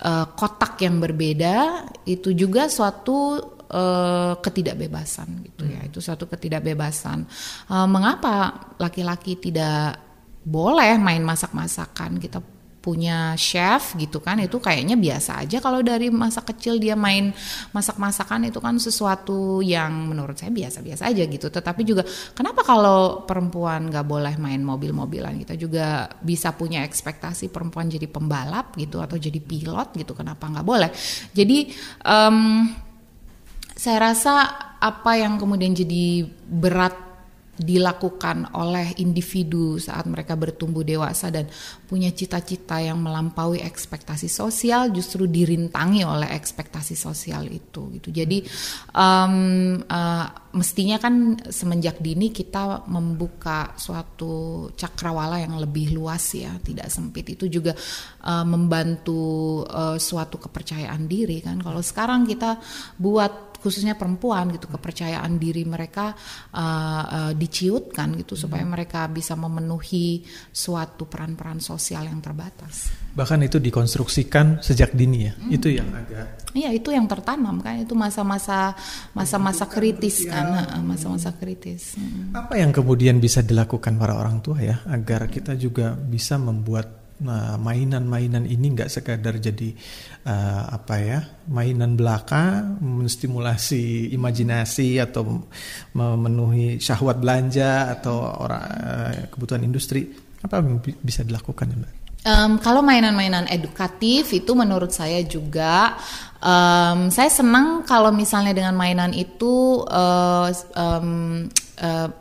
uh, 0.03 0.27
kotak 0.35 0.75
yang 0.83 0.99
berbeda 0.99 1.87
itu 2.03 2.35
juga 2.35 2.67
suatu 2.67 3.39
uh, 3.71 4.35
ketidakbebasan 4.43 5.47
gitu 5.47 5.65
ya. 5.71 5.81
Hmm. 5.81 5.89
Itu 5.89 6.03
satu 6.03 6.27
ketidakbebasan. 6.27 7.25
Uh, 7.71 7.87
mengapa 7.87 8.75
laki-laki 8.83 9.39
tidak 9.39 10.12
boleh 10.43 10.99
main 10.99 11.23
masak-masakan? 11.23 12.19
Kita 12.19 12.43
punya 12.83 13.39
chef 13.39 13.95
gitu 13.95 14.19
kan 14.19 14.43
itu 14.43 14.59
kayaknya 14.59 14.99
biasa 14.99 15.47
aja. 15.47 15.63
Kalau 15.63 15.81
dari 15.87 16.11
masa 16.11 16.43
kecil 16.43 16.83
dia 16.83 16.99
main 16.99 17.31
masak-masakan 17.71 18.51
itu 18.51 18.59
kan 18.59 18.75
sesuatu 18.83 19.63
yang 19.63 20.11
menurut 20.11 20.35
saya 20.35 20.51
biasa-biasa 20.51 21.07
aja 21.07 21.23
gitu. 21.31 21.47
Tetapi 21.47 21.87
juga 21.87 22.03
kenapa 22.35 22.67
kalau 22.67 23.23
perempuan 23.23 23.87
nggak 23.87 24.03
boleh 24.03 24.35
main 24.43 24.59
mobil-mobilan 24.59 25.39
kita 25.47 25.55
juga 25.55 26.11
bisa 26.19 26.51
punya 26.59 26.83
ekspektasi 26.83 27.55
perempuan 27.55 27.87
jadi 27.87 28.11
pembalap 28.11 28.75
gitu 28.75 28.99
atau 28.99 29.15
jadi 29.15 29.39
pilot 29.39 29.95
gitu 29.95 30.13
kenapa 30.19 30.51
nggak 30.51 30.67
boleh? 30.67 30.91
Jadi 31.31 31.71
um, 32.03 32.67
saya 33.79 34.11
rasa 34.11 34.35
apa 34.83 35.15
yang 35.15 35.39
kemudian 35.39 35.71
jadi 35.71 36.27
berat 36.51 37.12
dilakukan 37.53 38.57
oleh 38.57 38.97
individu 38.97 39.77
saat 39.77 40.09
mereka 40.09 40.33
bertumbuh 40.41 40.81
dewasa 40.81 41.29
dan 41.29 41.45
punya 41.85 42.09
cita-cita 42.09 42.81
yang 42.81 42.97
melampaui 42.97 43.61
ekspektasi 43.61 44.25
sosial 44.25 44.89
justru 44.89 45.29
dirintangi 45.29 46.01
oleh 46.01 46.33
ekspektasi 46.33 46.97
sosial 46.97 47.45
itu 47.53 47.93
gitu. 48.01 48.09
Jadi 48.09 48.41
um, 48.97 49.77
uh, 49.85 50.27
mestinya 50.57 50.97
kan 50.97 51.37
semenjak 51.53 52.01
dini 52.01 52.33
kita 52.33 52.89
membuka 52.89 53.77
suatu 53.77 54.69
cakrawala 54.73 55.45
yang 55.45 55.61
lebih 55.61 55.93
luas 55.93 56.33
ya 56.33 56.57
tidak 56.65 56.89
sempit. 56.89 57.37
Itu 57.37 57.53
juga 57.53 57.77
uh, 58.25 58.49
membantu 58.49 59.61
uh, 59.69 60.01
suatu 60.01 60.41
kepercayaan 60.41 61.05
diri 61.05 61.45
kan. 61.45 61.61
Kalau 61.61 61.85
sekarang 61.85 62.25
kita 62.25 62.57
buat 62.97 63.52
khususnya 63.63 63.95
perempuan 63.95 64.51
gitu 64.51 64.67
kepercayaan 64.67 65.39
diri 65.39 65.63
mereka 65.63 66.13
uh, 66.53 66.59
uh, 66.59 67.33
diciutkan 67.33 68.19
gitu 68.19 68.35
hmm. 68.35 68.43
supaya 68.43 68.65
mereka 68.67 69.07
bisa 69.07 69.39
memenuhi 69.39 70.27
suatu 70.51 71.07
peran-peran 71.07 71.63
sosial 71.63 72.11
yang 72.11 72.19
terbatas. 72.19 72.91
Bahkan 73.15 73.47
itu 73.47 73.63
dikonstruksikan 73.63 74.59
sejak 74.59 74.91
dini 74.99 75.31
ya. 75.31 75.33
Hmm. 75.39 75.55
Itu 75.55 75.71
yang 75.71 75.89
agak 75.95 76.43
Iya, 76.53 76.69
itu 76.77 76.93
yang 76.93 77.09
tertanam 77.09 77.65
kan 77.65 77.81
itu 77.81 77.97
masa-masa 77.97 78.77
masa-masa 79.17 79.65
kritis 79.65 80.29
kan, 80.29 80.53
masa-masa 80.85 81.33
kritis. 81.33 81.97
Hmm. 81.97 82.37
Apa 82.37 82.61
yang 82.61 82.77
kemudian 82.77 83.17
bisa 83.25 83.41
dilakukan 83.41 83.97
para 83.97 84.21
orang 84.21 84.45
tua 84.45 84.61
ya 84.61 84.85
agar 84.85 85.33
kita 85.33 85.57
juga 85.57 85.97
bisa 85.97 86.37
membuat 86.37 87.02
nah, 87.23 87.55
mainan-mainan 87.57 88.45
ini 88.45 88.75
nggak 88.75 88.91
sekadar 88.91 89.39
jadi 89.39 89.71
uh, 90.27 90.75
apa 90.75 90.95
ya 90.99 91.19
mainan 91.47 91.95
belaka 91.95 92.67
menstimulasi 92.83 94.11
imajinasi 94.13 94.99
atau 94.99 95.47
memenuhi 95.95 96.83
syahwat 96.83 97.23
belanja 97.23 97.95
atau 97.95 98.27
orang 98.43 98.65
uh, 98.67 99.13
kebutuhan 99.31 99.63
industri 99.63 100.11
apa 100.43 100.59
yang 100.59 100.83
bisa 101.01 101.23
dilakukan 101.23 101.71
ya 101.71 101.79
mbak? 101.79 101.95
Um, 102.23 102.63
kalau 102.63 102.87
mainan-mainan 102.87 103.51
edukatif 103.51 104.31
itu 104.31 104.55
menurut 104.55 104.95
saya 104.95 105.27
juga 105.27 105.99
um, 106.39 107.11
saya 107.11 107.27
senang 107.27 107.83
kalau 107.83 108.15
misalnya 108.15 108.55
dengan 108.55 108.79
mainan 108.79 109.11
itu 109.11 109.83
uh, 109.91 110.47
um, 110.79 111.51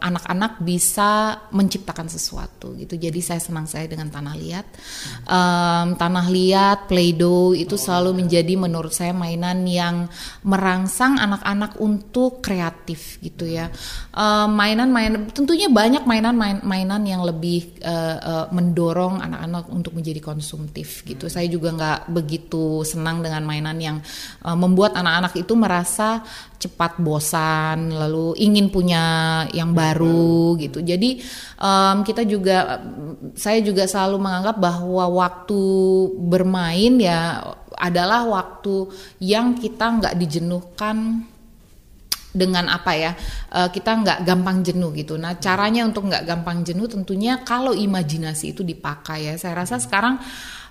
anak-anak 0.02 0.58
uh, 0.58 0.62
bisa 0.64 1.38
menciptakan 1.52 2.08
sesuatu 2.08 2.72
gitu. 2.80 2.96
Jadi 2.96 3.20
saya 3.20 3.44
senang 3.44 3.68
saya 3.68 3.86
dengan 3.86 4.08
tanah 4.08 4.36
liat. 4.40 4.66
Um, 5.28 5.88
tanah 6.00 6.28
liat, 6.32 6.80
play-doh 6.88 7.52
itu 7.54 7.76
selalu 7.76 8.24
menjadi 8.24 8.56
menurut 8.56 8.96
saya 8.96 9.12
mainan 9.12 9.68
yang 9.68 10.08
merangsang 10.48 11.20
anak-anak 11.20 11.78
untuk 11.84 12.40
kreatif 12.40 13.20
gitu 13.20 13.44
ya. 13.44 13.68
Mainan-mainan 14.48 15.28
uh, 15.28 15.34
tentunya 15.36 15.68
banyak 15.68 16.08
mainan-mainan 16.08 17.04
yang 17.04 17.22
lebih 17.28 17.76
uh, 17.84 18.18
uh, 18.18 18.46
mendorong 18.56 19.20
anak-anak 19.20 19.68
untuk 19.68 19.94
menjadi 19.94 20.24
konsumtif 20.24 21.04
gitu. 21.04 21.28
Saya 21.28 21.52
juga 21.52 21.76
nggak 21.76 22.00
begitu 22.08 22.88
senang 22.88 23.20
dengan 23.20 23.44
mainan 23.44 23.78
yang 23.78 23.98
uh, 24.48 24.56
membuat 24.56 24.96
anak-anak 24.96 25.36
itu 25.36 25.54
merasa 25.60 26.24
cepat 26.62 27.02
bosan 27.02 27.90
lalu 27.90 28.38
ingin 28.38 28.70
punya 28.70 29.04
yang 29.50 29.74
baru 29.74 30.54
gitu 30.62 30.86
jadi 30.86 31.18
um, 31.58 32.06
kita 32.06 32.22
juga 32.30 32.78
saya 33.34 33.66
juga 33.66 33.90
selalu 33.90 34.22
menganggap 34.22 34.62
bahwa 34.62 35.06
waktu 35.10 35.62
bermain 36.22 37.02
ya 37.02 37.42
adalah 37.82 38.30
waktu 38.30 38.86
yang 39.18 39.58
kita 39.58 39.98
nggak 39.98 40.16
dijenuhkan 40.22 41.26
dengan 42.32 42.72
apa 42.72 42.96
ya 42.96 43.12
uh, 43.52 43.68
kita 43.68 43.92
nggak 43.92 44.20
gampang 44.24 44.64
jenuh 44.64 44.96
gitu. 44.96 45.20
Nah 45.20 45.36
caranya 45.36 45.84
untuk 45.84 46.08
nggak 46.08 46.24
gampang 46.24 46.64
jenuh 46.64 46.88
tentunya 46.88 47.44
kalau 47.44 47.76
imajinasi 47.76 48.56
itu 48.56 48.64
dipakai 48.64 49.28
ya. 49.28 49.34
Saya 49.36 49.68
rasa 49.68 49.84
sekarang 49.84 50.16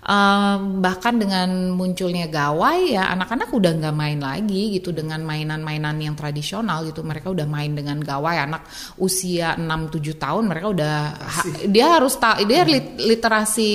um, 0.04 0.80
bahkan 0.80 1.16
dengan 1.20 1.72
munculnya 1.76 2.28
gawai 2.30 2.96
ya 2.96 3.12
anak-anak 3.12 3.52
udah 3.52 3.72
nggak 3.76 3.96
main 3.96 4.20
lagi 4.20 4.76
gitu 4.78 4.94
dengan 4.94 5.20
mainan-mainan 5.24 5.96
yang 6.00 6.14
tradisional 6.16 6.84
gitu. 6.88 7.04
Mereka 7.04 7.32
udah 7.32 7.44
main 7.44 7.72
dengan 7.72 8.00
gawai. 8.00 8.36
Anak 8.40 8.64
usia 8.96 9.56
6-7 9.56 10.16
tahun 10.16 10.44
mereka 10.48 10.66
udah 10.72 10.94
ha, 11.16 11.40
dia 11.68 11.86
harus 12.00 12.16
tahu 12.16 12.48
dia 12.48 12.64
hmm. 12.64 13.00
literasi 13.00 13.72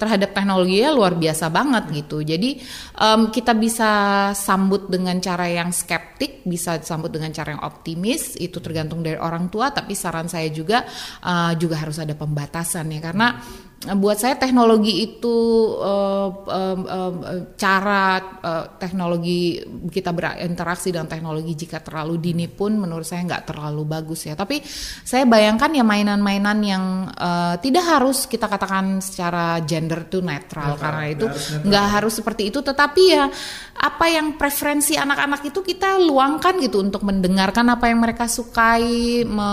terhadap 0.00 0.32
teknologinya 0.32 0.90
luar 0.94 1.16
biasa 1.16 1.52
banget 1.52 1.84
gitu. 1.92 2.24
Jadi 2.24 2.60
um, 2.96 3.28
kita 3.28 3.52
bisa 3.56 3.90
sambut 4.32 4.88
dengan 4.88 5.20
cara 5.20 5.48
yang 5.48 5.72
skeptik 5.72 6.44
bisa 6.48 6.80
sambut 6.80 7.12
dengan 7.12 7.28
cara 7.34 7.52
yang 7.52 7.62
optimis 7.64 8.40
itu 8.40 8.58
tergantung 8.62 9.04
dari 9.04 9.20
orang 9.20 9.52
tua. 9.52 9.70
Tapi 9.72 9.92
saran 9.92 10.30
saya 10.30 10.48
juga 10.48 10.84
uh, 11.24 11.52
juga 11.56 11.80
harus 11.80 12.00
ada 12.00 12.16
pembatasan 12.16 12.88
ya. 12.92 13.00
Karena 13.04 13.28
buat 13.78 14.18
saya 14.18 14.34
teknologi 14.34 15.06
itu 15.06 15.36
uh, 15.78 16.28
uh, 16.50 16.78
uh, 16.82 17.14
cara 17.54 18.18
uh, 18.42 18.64
teknologi 18.74 19.62
kita 19.86 20.10
berinteraksi 20.10 20.90
dengan 20.90 21.06
teknologi 21.06 21.54
jika 21.54 21.78
terlalu 21.78 22.18
dini 22.18 22.50
pun 22.50 22.74
menurut 22.74 23.06
saya 23.06 23.22
nggak 23.22 23.54
terlalu 23.54 23.86
bagus 23.86 24.26
ya. 24.26 24.34
Tapi 24.34 24.58
saya 25.06 25.22
bayangkan 25.30 25.70
ya 25.70 25.86
mainan-mainan 25.86 26.58
yang 26.66 26.84
uh, 27.06 27.54
tidak 27.62 27.86
harus 27.86 28.26
kita 28.26 28.50
katakan 28.50 28.98
secara 28.98 29.62
gender 29.62 30.10
itu 30.10 30.26
netral 30.26 30.74
ya, 30.74 30.82
karena 30.82 31.04
itu 31.14 31.26
nggak 31.62 31.86
harus 32.02 32.18
seperti 32.18 32.50
itu. 32.50 32.58
Tetapi 32.58 33.02
ya 33.06 33.30
apa 33.78 34.10
yang 34.10 34.34
preferensi 34.34 34.98
anak-anak 34.98 35.54
itu 35.54 35.62
kita 35.62 36.02
luangkan 36.02 36.58
gitu 36.58 36.82
untuk 36.82 37.06
mendengarkan 37.06 37.78
apa 37.78 37.86
yang 37.86 38.02
mereka 38.02 38.26
sukai 38.26 39.22
me, 39.22 39.50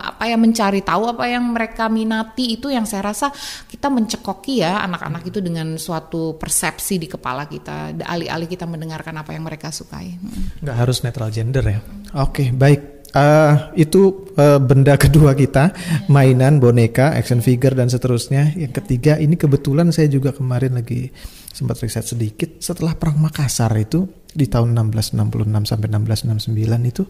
apa 0.00 0.24
yang 0.24 0.40
mencari 0.40 0.80
tahu 0.80 1.12
apa 1.12 1.28
yang 1.28 1.44
mereka 1.52 1.92
minati 1.92 2.56
itu 2.56 2.72
yang 2.72 2.88
saya 2.88 3.12
rasa 3.12 3.28
kita 3.70 3.86
mencekoki 3.88 4.60
ya 4.62 4.82
anak-anak 4.84 5.22
itu 5.26 5.38
dengan 5.38 5.78
suatu 5.78 6.34
persepsi 6.36 6.98
di 6.98 7.06
kepala 7.06 7.46
kita 7.46 7.94
alih-alih 8.02 8.48
kita 8.50 8.66
mendengarkan 8.66 9.14
apa 9.20 9.30
yang 9.32 9.46
mereka 9.46 9.70
sukai. 9.70 10.18
Nggak 10.62 10.76
harus 10.76 11.02
netral 11.06 11.30
gender 11.30 11.64
ya. 11.64 11.78
Oke, 12.18 12.46
okay, 12.46 12.48
baik. 12.50 12.82
Uh, 13.10 13.74
itu 13.74 14.30
uh, 14.38 14.62
benda 14.62 14.94
kedua 15.02 15.34
kita, 15.34 15.74
mainan, 16.06 16.62
boneka, 16.62 17.10
action 17.10 17.42
figure 17.42 17.74
dan 17.74 17.90
seterusnya. 17.90 18.54
Yang 18.54 18.82
ketiga 18.82 19.18
ini 19.18 19.34
kebetulan 19.34 19.90
saya 19.90 20.06
juga 20.06 20.30
kemarin 20.30 20.78
lagi 20.78 21.10
sempat 21.50 21.82
riset 21.82 22.06
sedikit 22.06 22.62
setelah 22.62 22.94
perang 22.94 23.18
Makassar 23.18 23.74
itu 23.74 24.06
di 24.30 24.46
tahun 24.46 24.78
1666 24.94 25.66
sampai 25.66 25.88
1669 25.90 26.54
itu 26.86 27.02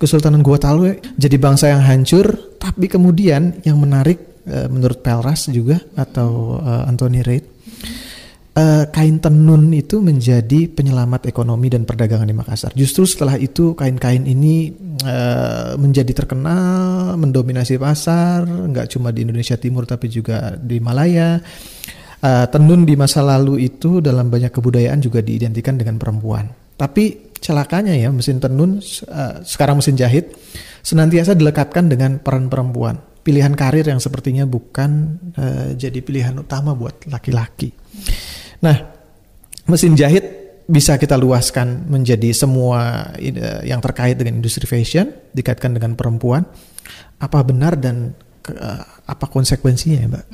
Kesultanan 0.00 0.40
Gua 0.40 0.56
Talwe 0.56 1.04
jadi 1.20 1.36
bangsa 1.36 1.68
yang 1.68 1.84
hancur, 1.84 2.56
tapi 2.56 2.88
kemudian 2.88 3.60
yang 3.68 3.76
menarik 3.76 4.31
Eh, 4.42 4.66
menurut 4.66 5.06
Pelras 5.06 5.46
juga 5.54 5.78
atau 5.94 6.58
uh, 6.58 6.82
Anthony 6.90 7.22
Reid 7.22 7.46
uh, 8.58 8.90
kain 8.90 9.22
tenun 9.22 9.70
itu 9.70 10.02
menjadi 10.02 10.66
penyelamat 10.66 11.30
ekonomi 11.30 11.70
dan 11.70 11.86
perdagangan 11.86 12.26
di 12.26 12.34
Makassar. 12.34 12.74
Justru 12.74 13.06
setelah 13.06 13.38
itu 13.38 13.78
kain-kain 13.78 14.26
ini 14.26 14.74
uh, 15.06 15.78
menjadi 15.78 16.10
terkenal, 16.10 17.14
mendominasi 17.22 17.78
pasar, 17.78 18.42
nggak 18.42 18.90
cuma 18.90 19.14
di 19.14 19.22
Indonesia 19.22 19.54
Timur 19.54 19.86
tapi 19.86 20.10
juga 20.10 20.58
di 20.58 20.82
Malaya. 20.82 21.38
Uh, 22.18 22.42
tenun 22.50 22.82
di 22.82 22.98
masa 22.98 23.22
lalu 23.22 23.70
itu 23.70 24.02
dalam 24.02 24.26
banyak 24.26 24.50
kebudayaan 24.50 24.98
juga 24.98 25.22
diidentikan 25.22 25.78
dengan 25.78 26.02
perempuan. 26.02 26.50
Tapi 26.74 27.30
celakanya 27.38 27.94
ya 27.94 28.10
mesin 28.10 28.42
tenun 28.42 28.82
uh, 29.06 29.38
sekarang 29.46 29.78
mesin 29.78 29.94
jahit 29.94 30.34
senantiasa 30.82 31.38
dilekatkan 31.38 31.86
dengan 31.86 32.18
peran 32.18 32.50
perempuan 32.50 33.11
pilihan 33.22 33.54
karir 33.54 33.86
yang 33.86 34.02
sepertinya 34.02 34.44
bukan 34.44 35.18
uh, 35.38 35.70
jadi 35.78 35.98
pilihan 36.02 36.34
utama 36.42 36.74
buat 36.74 37.06
laki-laki. 37.06 37.70
Nah, 38.62 38.76
mesin 39.66 39.94
jahit 39.94 40.42
bisa 40.66 40.94
kita 40.98 41.18
luaskan 41.18 41.90
menjadi 41.90 42.30
semua 42.30 43.10
yang 43.66 43.82
terkait 43.82 44.14
dengan 44.14 44.38
industri 44.38 44.66
fashion 44.66 45.10
dikaitkan 45.34 45.74
dengan 45.74 45.98
perempuan. 45.98 46.46
Apa 47.18 47.42
benar 47.46 47.78
dan 47.78 48.14
uh, 48.50 48.82
apa 49.06 49.26
konsekuensinya 49.30 49.98
ya, 49.98 50.08
Mbak? 50.10 50.26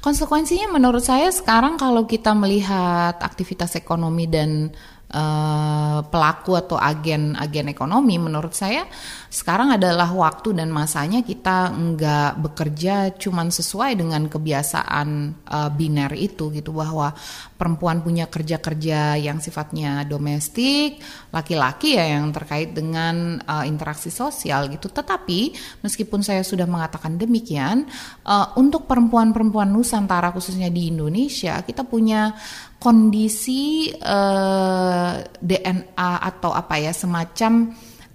Konsekuensinya 0.00 0.72
menurut 0.72 1.04
saya 1.04 1.28
sekarang 1.32 1.76
kalau 1.76 2.04
kita 2.08 2.32
melihat 2.32 3.16
aktivitas 3.20 3.76
ekonomi 3.76 4.28
dan 4.28 4.72
uh, 5.10 6.00
pelaku 6.06 6.56
atau 6.58 6.78
agen-agen 6.78 7.70
ekonomi 7.70 8.16
menurut 8.16 8.54
saya 8.54 8.86
sekarang 9.30 9.74
adalah 9.74 10.10
waktu 10.10 10.58
dan 10.58 10.74
masanya 10.74 11.22
kita 11.22 11.70
nggak 11.70 12.42
bekerja 12.42 13.14
cuman 13.14 13.54
sesuai 13.54 13.94
dengan 13.94 14.26
kebiasaan 14.26 15.08
uh, 15.46 15.70
biner 15.70 16.10
itu 16.18 16.50
gitu 16.50 16.74
bahwa 16.74 17.14
perempuan 17.54 18.00
punya 18.00 18.24
kerja-kerja 18.26 19.20
yang 19.20 19.36
sifatnya 19.36 20.08
domestik, 20.08 20.96
laki-laki 21.30 21.94
ya 21.94 22.18
yang 22.18 22.34
terkait 22.34 22.74
dengan 22.74 23.38
uh, 23.46 23.62
interaksi 23.62 24.10
sosial 24.10 24.66
gitu. 24.70 24.90
Tetapi 24.90 25.54
meskipun 25.82 26.20
saya 26.26 26.42
sudah 26.42 26.66
mengatakan 26.66 27.16
demikian, 27.16 27.86
uh, 28.26 28.54
untuk 28.58 28.90
perempuan-perempuan 28.90 29.70
Nusantara 29.70 30.34
khususnya 30.34 30.68
di 30.68 30.90
Indonesia 30.90 31.62
kita 31.62 31.86
punya 31.86 32.34
kondisi 32.82 33.92
uh, 33.94 35.22
DNA 35.38 36.10
atau 36.20 36.50
apa 36.50 36.80
ya 36.82 36.90
semacam 36.90 37.70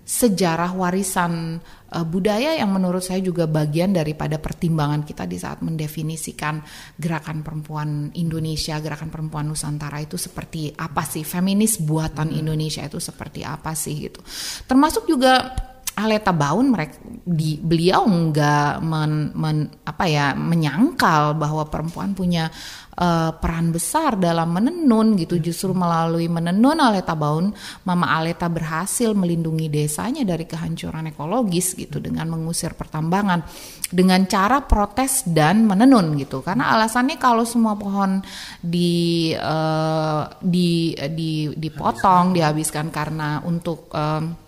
sejarah 0.05 0.77
warisan 0.77 1.57
uh, 1.91 2.05
budaya 2.07 2.57
yang 2.57 2.71
menurut 2.71 3.03
saya 3.03 3.21
juga 3.21 3.45
bagian 3.45 3.93
daripada 3.93 4.41
pertimbangan 4.41 5.05
kita 5.05 5.29
di 5.29 5.37
saat 5.37 5.61
mendefinisikan 5.61 6.63
gerakan 6.97 7.45
perempuan 7.45 8.09
Indonesia, 8.17 8.79
gerakan 8.81 9.13
perempuan 9.13 9.45
Nusantara 9.51 10.01
itu 10.01 10.17
seperti 10.17 10.73
apa 10.73 11.05
sih, 11.05 11.21
feminis 11.21 11.77
buatan 11.77 12.33
hmm. 12.33 12.39
Indonesia 12.41 12.81
itu 12.81 12.97
seperti 12.97 13.45
apa 13.45 13.77
sih 13.77 14.09
gitu. 14.09 14.21
Termasuk 14.65 15.05
juga 15.05 15.53
Aleta 15.95 16.35
Baun 16.35 16.75
mereka 16.75 16.99
di 17.07 17.55
beliau 17.55 18.03
nggak 18.03 18.83
men, 18.83 19.31
men, 19.31 19.57
apa 19.87 20.03
ya 20.11 20.35
menyangkal 20.35 21.39
bahwa 21.39 21.63
perempuan 21.71 22.11
punya 22.11 22.51
uh, 22.99 23.31
peran 23.37 23.71
besar 23.71 24.15
dalam 24.15 24.51
menenun 24.51 25.19
gitu 25.19 25.39
justru 25.39 25.71
melalui 25.75 26.27
menenun 26.31 26.79
Aleta 26.79 27.15
Baun 27.15 27.51
Mama 27.83 28.15
Aleta 28.19 28.47
berhasil 28.47 29.11
melindungi 29.11 29.67
desanya 29.67 30.23
dari 30.23 30.47
kehancuran 30.47 31.11
ekologis 31.11 31.75
gitu 31.75 31.99
dengan 31.99 32.31
mengusir 32.31 32.73
pertambangan 32.73 33.43
dengan 33.91 34.25
cara 34.25 34.63
protes 34.65 35.23
dan 35.27 35.67
menenun 35.67 36.17
gitu. 36.17 36.41
Karena 36.41 36.73
alasannya 36.75 37.19
kalau 37.21 37.45
semua 37.45 37.77
pohon 37.77 38.19
di 38.59 39.31
uh, 39.37 40.25
di 40.41 40.95
di 41.13 41.51
dipotong 41.53 42.33
dihabiskan 42.33 42.89
karena 42.89 43.39
untuk 43.45 43.91
uh, 43.93 44.44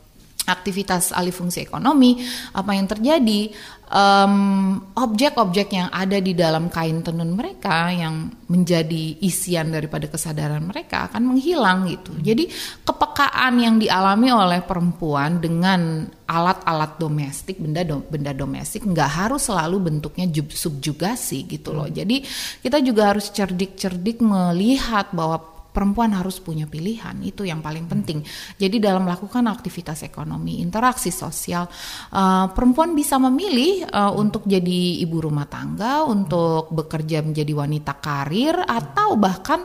aktivitas 0.47 1.11
alih 1.11 1.35
fungsi 1.35 1.67
ekonomi, 1.67 2.23
apa 2.55 2.71
yang 2.71 2.87
terjadi? 2.87 3.51
Um, 3.87 4.83
objek-objek 4.99 5.71
yang 5.71 5.87
ada 5.87 6.19
di 6.19 6.35
dalam 6.35 6.67
kain 6.67 6.99
tenun 7.07 7.31
mereka 7.31 7.87
yang 7.87 8.27
menjadi 8.51 9.15
isian 9.23 9.71
daripada 9.71 10.11
kesadaran 10.11 10.59
mereka 10.59 11.07
akan 11.07 11.31
menghilang 11.31 11.87
gitu. 11.87 12.11
Jadi 12.19 12.51
kepekaan 12.83 13.63
yang 13.63 13.79
dialami 13.79 14.27
oleh 14.27 14.59
perempuan 14.59 15.39
dengan 15.39 16.03
alat-alat 16.27 16.99
domestik, 16.99 17.63
benda 17.63 17.87
do, 17.87 18.03
benda 18.03 18.35
domestik 18.35 18.83
nggak 18.83 19.11
harus 19.23 19.47
selalu 19.47 19.87
bentuknya 19.87 20.27
subjugasi 20.35 21.47
gitu 21.47 21.71
loh. 21.71 21.87
Jadi 21.87 22.27
kita 22.59 22.83
juga 22.83 23.15
harus 23.15 23.31
cerdik-cerdik 23.31 24.19
melihat 24.19 25.15
bahwa 25.15 25.56
perempuan 25.77 26.09
harus 26.17 26.41
punya 26.41 26.65
pilihan 26.65 27.13
itu 27.21 27.45
yang 27.45 27.61
paling 27.61 27.85
penting. 27.85 28.25
Jadi 28.57 28.81
dalam 28.81 29.05
melakukan 29.05 29.45
aktivitas 29.45 30.01
ekonomi, 30.01 30.57
interaksi 30.57 31.13
sosial, 31.13 31.69
uh, 32.17 32.49
perempuan 32.49 32.97
bisa 32.97 33.21
memilih 33.21 33.85
uh, 33.85 34.09
untuk 34.17 34.49
jadi 34.49 35.05
ibu 35.05 35.21
rumah 35.21 35.45
tangga, 35.45 36.01
untuk 36.01 36.73
bekerja 36.73 37.21
menjadi 37.21 37.53
wanita 37.53 37.93
karir, 38.01 38.57
atau 38.57 39.21
bahkan 39.21 39.61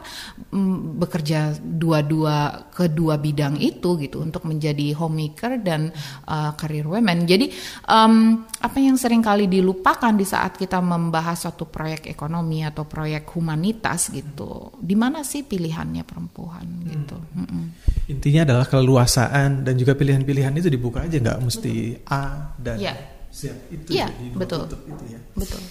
um, 0.52 1.00
bekerja 1.00 1.56
dua-dua 1.56 2.68
kedua 2.68 3.16
bidang 3.16 3.56
itu 3.56 3.96
gitu 3.96 4.20
untuk 4.20 4.44
menjadi 4.44 4.92
homemaker 4.92 5.64
dan 5.64 5.88
uh, 6.28 6.52
career 6.60 6.84
women. 6.84 7.24
Jadi 7.24 7.48
um, 7.88 8.44
apa 8.60 8.76
yang 8.76 9.00
sering 9.00 9.24
kali 9.24 9.48
dilupakan 9.48 10.12
di 10.12 10.28
saat 10.28 10.60
kita 10.60 10.76
membahas 10.84 11.48
suatu 11.48 11.64
proyek 11.64 12.12
ekonomi 12.12 12.60
atau 12.68 12.84
proyek 12.84 13.32
humanitas 13.32 14.12
gitu, 14.12 14.76
di 14.76 14.92
mana 14.92 15.24
sih 15.24 15.40
pilihannya? 15.40 16.01
Perempuan 16.04 16.66
hmm. 16.66 16.88
gitu. 16.90 17.18
Hmm. 17.34 17.66
Intinya 18.10 18.40
adalah 18.46 18.66
keleluasaan 18.68 19.66
dan 19.66 19.74
juga 19.78 19.96
pilihan-pilihan 19.96 20.52
itu 20.58 20.68
dibuka 20.68 21.06
aja 21.06 21.16
nggak 21.16 21.38
mesti 21.42 21.74
betul. 21.96 22.12
A 22.12 22.24
dan 22.58 22.76
ya. 22.78 22.94
siap 23.32 23.58
itu 23.72 23.88
ya, 23.96 24.06
betul. 24.36 24.68
itu 24.68 25.04
ya. 25.08 25.20
Betul. 25.32 25.62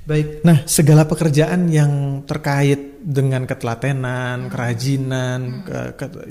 Baik, 0.00 0.40
nah 0.42 0.64
segala 0.64 1.04
pekerjaan 1.04 1.68
yang 1.68 2.24
terkait 2.24 3.04
dengan 3.04 3.44
ketelatenan, 3.44 4.48
hmm. 4.48 4.50
kerajinan, 4.50 5.40
hmm. 5.40 5.62
ke, 5.68 5.78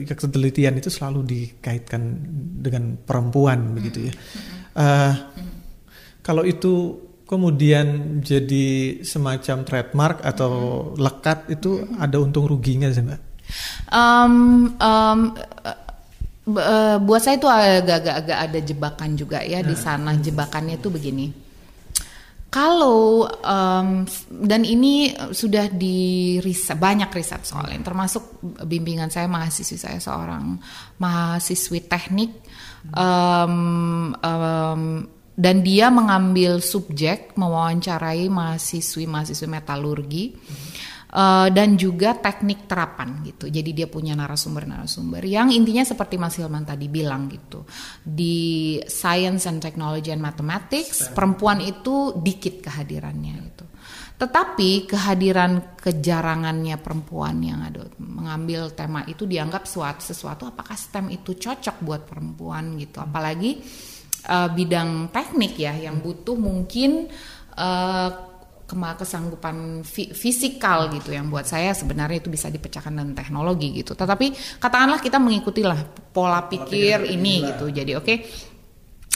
ke, 0.10 0.14
ketelitian 0.18 0.82
itu 0.82 0.90
selalu 0.90 1.22
dikaitkan 1.22 2.02
dengan 2.60 2.98
perempuan 2.98 3.70
hmm. 3.70 3.74
begitu 3.78 4.00
ya. 4.10 4.14
Hmm. 4.14 4.58
Uh, 4.74 5.14
hmm. 5.38 5.52
Kalau 6.26 6.44
itu 6.44 6.74
kemudian 7.30 8.20
jadi 8.26 9.00
semacam 9.06 9.62
trademark 9.62 10.18
atau 10.26 10.52
hmm. 10.52 10.98
lekat 10.98 11.40
itu 11.54 11.86
hmm. 11.86 12.02
ada 12.02 12.18
untung 12.18 12.50
ruginya 12.50 12.90
sih 12.90 13.06
mbak? 13.06 13.22
Um, 13.90 14.76
um, 14.80 15.20
uh, 16.58 16.98
buat 17.02 17.22
saya 17.22 17.38
itu 17.38 17.50
agak-agak 17.50 18.40
ada 18.50 18.60
jebakan 18.64 19.14
juga 19.14 19.44
ya 19.46 19.62
di 19.62 19.76
nah. 19.76 19.82
sana. 19.82 20.12
Jebakannya 20.18 20.82
itu 20.82 20.90
begini. 20.90 21.28
Kalau 22.50 23.30
um, 23.30 24.10
dan 24.26 24.66
ini 24.66 25.14
sudah 25.30 25.70
di 25.70 26.42
riset, 26.42 26.82
banyak 26.82 27.14
riset 27.14 27.46
soalnya, 27.46 27.78
termasuk 27.86 28.42
bimbingan 28.66 29.14
saya 29.14 29.30
mahasiswi 29.30 29.78
saya 29.78 30.02
seorang 30.02 30.58
mahasiswi 30.98 31.86
teknik 31.86 32.42
um, 32.98 34.18
um, 34.18 35.06
dan 35.38 35.62
dia 35.62 35.94
mengambil 35.94 36.58
subjek 36.58 37.38
mewawancarai 37.38 38.26
mahasiswi 38.34 39.06
mahasiswi 39.06 39.46
metalurgi. 39.46 40.34
Hmm 40.34 40.69
Uh, 41.10 41.50
dan 41.50 41.74
juga 41.74 42.14
teknik 42.14 42.70
terapan 42.70 43.26
gitu. 43.26 43.50
Jadi 43.50 43.74
dia 43.74 43.90
punya 43.90 44.14
narasumber-narasumber 44.14 45.26
yang 45.26 45.50
intinya 45.50 45.82
seperti 45.82 46.22
Mas 46.22 46.38
Hilman 46.38 46.70
tadi 46.70 46.86
bilang 46.86 47.26
gitu. 47.26 47.66
Di 48.06 48.78
Science 48.86 49.50
and 49.50 49.58
Technology 49.58 50.14
and 50.14 50.22
Mathematics 50.22 51.10
perempuan 51.10 51.66
itu 51.66 52.14
dikit 52.14 52.62
kehadirannya 52.62 53.34
gitu. 53.42 53.66
Tetapi 54.22 54.86
kehadiran 54.86 55.82
kejarangannya 55.82 56.78
perempuan 56.78 57.42
yang 57.42 57.66
ada 57.66 57.90
mengambil 57.98 58.70
tema 58.78 59.02
itu 59.10 59.26
dianggap 59.26 59.66
suatu 59.66 60.06
sesuatu 60.06 60.46
apakah 60.46 60.78
STEM 60.78 61.10
itu 61.10 61.34
cocok 61.34 61.82
buat 61.82 62.06
perempuan 62.06 62.78
gitu. 62.78 63.02
Apalagi 63.02 63.58
uh, 64.30 64.54
bidang 64.54 65.10
teknik 65.10 65.58
ya 65.58 65.74
yang 65.74 66.06
butuh 66.06 66.38
mungkin 66.38 67.10
uh, 67.58 68.29
kesanggupan 68.94 69.82
fisikal 70.14 70.94
gitu 70.94 71.10
yang 71.16 71.34
buat 71.34 71.50
saya 71.50 71.74
sebenarnya 71.74 72.22
itu 72.22 72.30
bisa 72.30 72.54
dipecahkan 72.54 72.94
dengan 72.94 73.18
teknologi 73.18 73.74
gitu. 73.74 73.98
Tetapi 73.98 74.60
katakanlah 74.62 75.02
kita 75.02 75.18
mengikutilah 75.18 76.12
pola 76.14 76.46
pikir 76.46 77.02
pola 77.02 77.14
ini 77.14 77.50
gitu. 77.50 77.66
Jadi 77.74 77.92
oke. 77.98 78.06
Okay, 78.06 78.18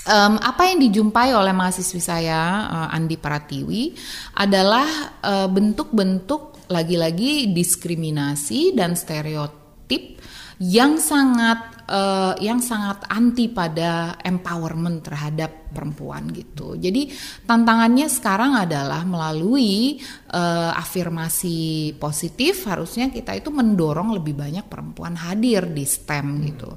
um, 0.07 0.35
apa 0.39 0.71
yang 0.71 0.79
dijumpai 0.83 1.31
oleh 1.35 1.53
mahasiswi 1.55 2.01
saya 2.01 2.67
uh, 2.67 2.95
Andi 2.95 3.15
Pratiwi 3.15 3.95
adalah 4.39 4.87
uh, 5.23 5.47
bentuk-bentuk 5.47 6.67
lagi-lagi 6.71 7.51
diskriminasi 7.51 8.73
dan 8.73 8.95
stereotip 8.95 10.19
yang 10.63 10.95
sangat 10.97 11.72
uh, 11.87 12.33
yang 12.39 12.59
sangat 12.63 13.03
anti 13.09 13.51
pada 13.51 14.15
empowerment 14.21 15.03
terhadap 15.03 15.73
perempuan 15.73 16.29
gitu. 16.31 16.77
Jadi 16.77 17.09
tantangannya 17.49 18.07
sekarang 18.07 18.55
adalah 18.55 19.01
melalui 19.03 19.97
uh, 20.31 20.71
afirmasi 20.77 21.91
positif 21.97 22.69
harusnya 22.69 23.09
kita 23.09 23.33
itu 23.33 23.49
mendorong 23.49 24.13
lebih 24.13 24.37
banyak 24.37 24.69
perempuan 24.69 25.17
hadir 25.17 25.65
di 25.73 25.83
STEM 25.83 26.27
hmm. 26.29 26.43
gitu. 26.53 26.69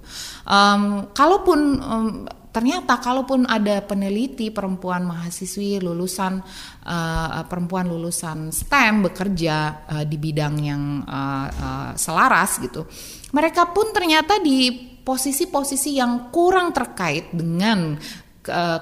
Um, 0.48 1.12
kalaupun 1.12 1.60
um, 1.84 2.08
ternyata 2.56 2.96
kalaupun 2.96 3.44
ada 3.44 3.84
peneliti 3.84 4.48
perempuan 4.48 5.04
mahasiswi 5.04 5.76
lulusan 5.76 6.40
uh, 6.88 7.44
perempuan 7.44 7.84
lulusan 7.84 8.48
STEM 8.48 9.04
bekerja 9.04 9.84
uh, 9.84 10.04
di 10.08 10.16
bidang 10.16 10.56
yang 10.64 11.04
uh, 11.04 11.48
uh, 11.52 11.90
selaras 12.00 12.56
gitu 12.64 12.88
mereka 13.36 13.68
pun 13.76 13.92
ternyata 13.92 14.40
di 14.40 14.95
posisi-posisi 15.06 16.02
yang 16.02 16.34
kurang 16.34 16.74
terkait 16.74 17.30
dengan 17.30 17.94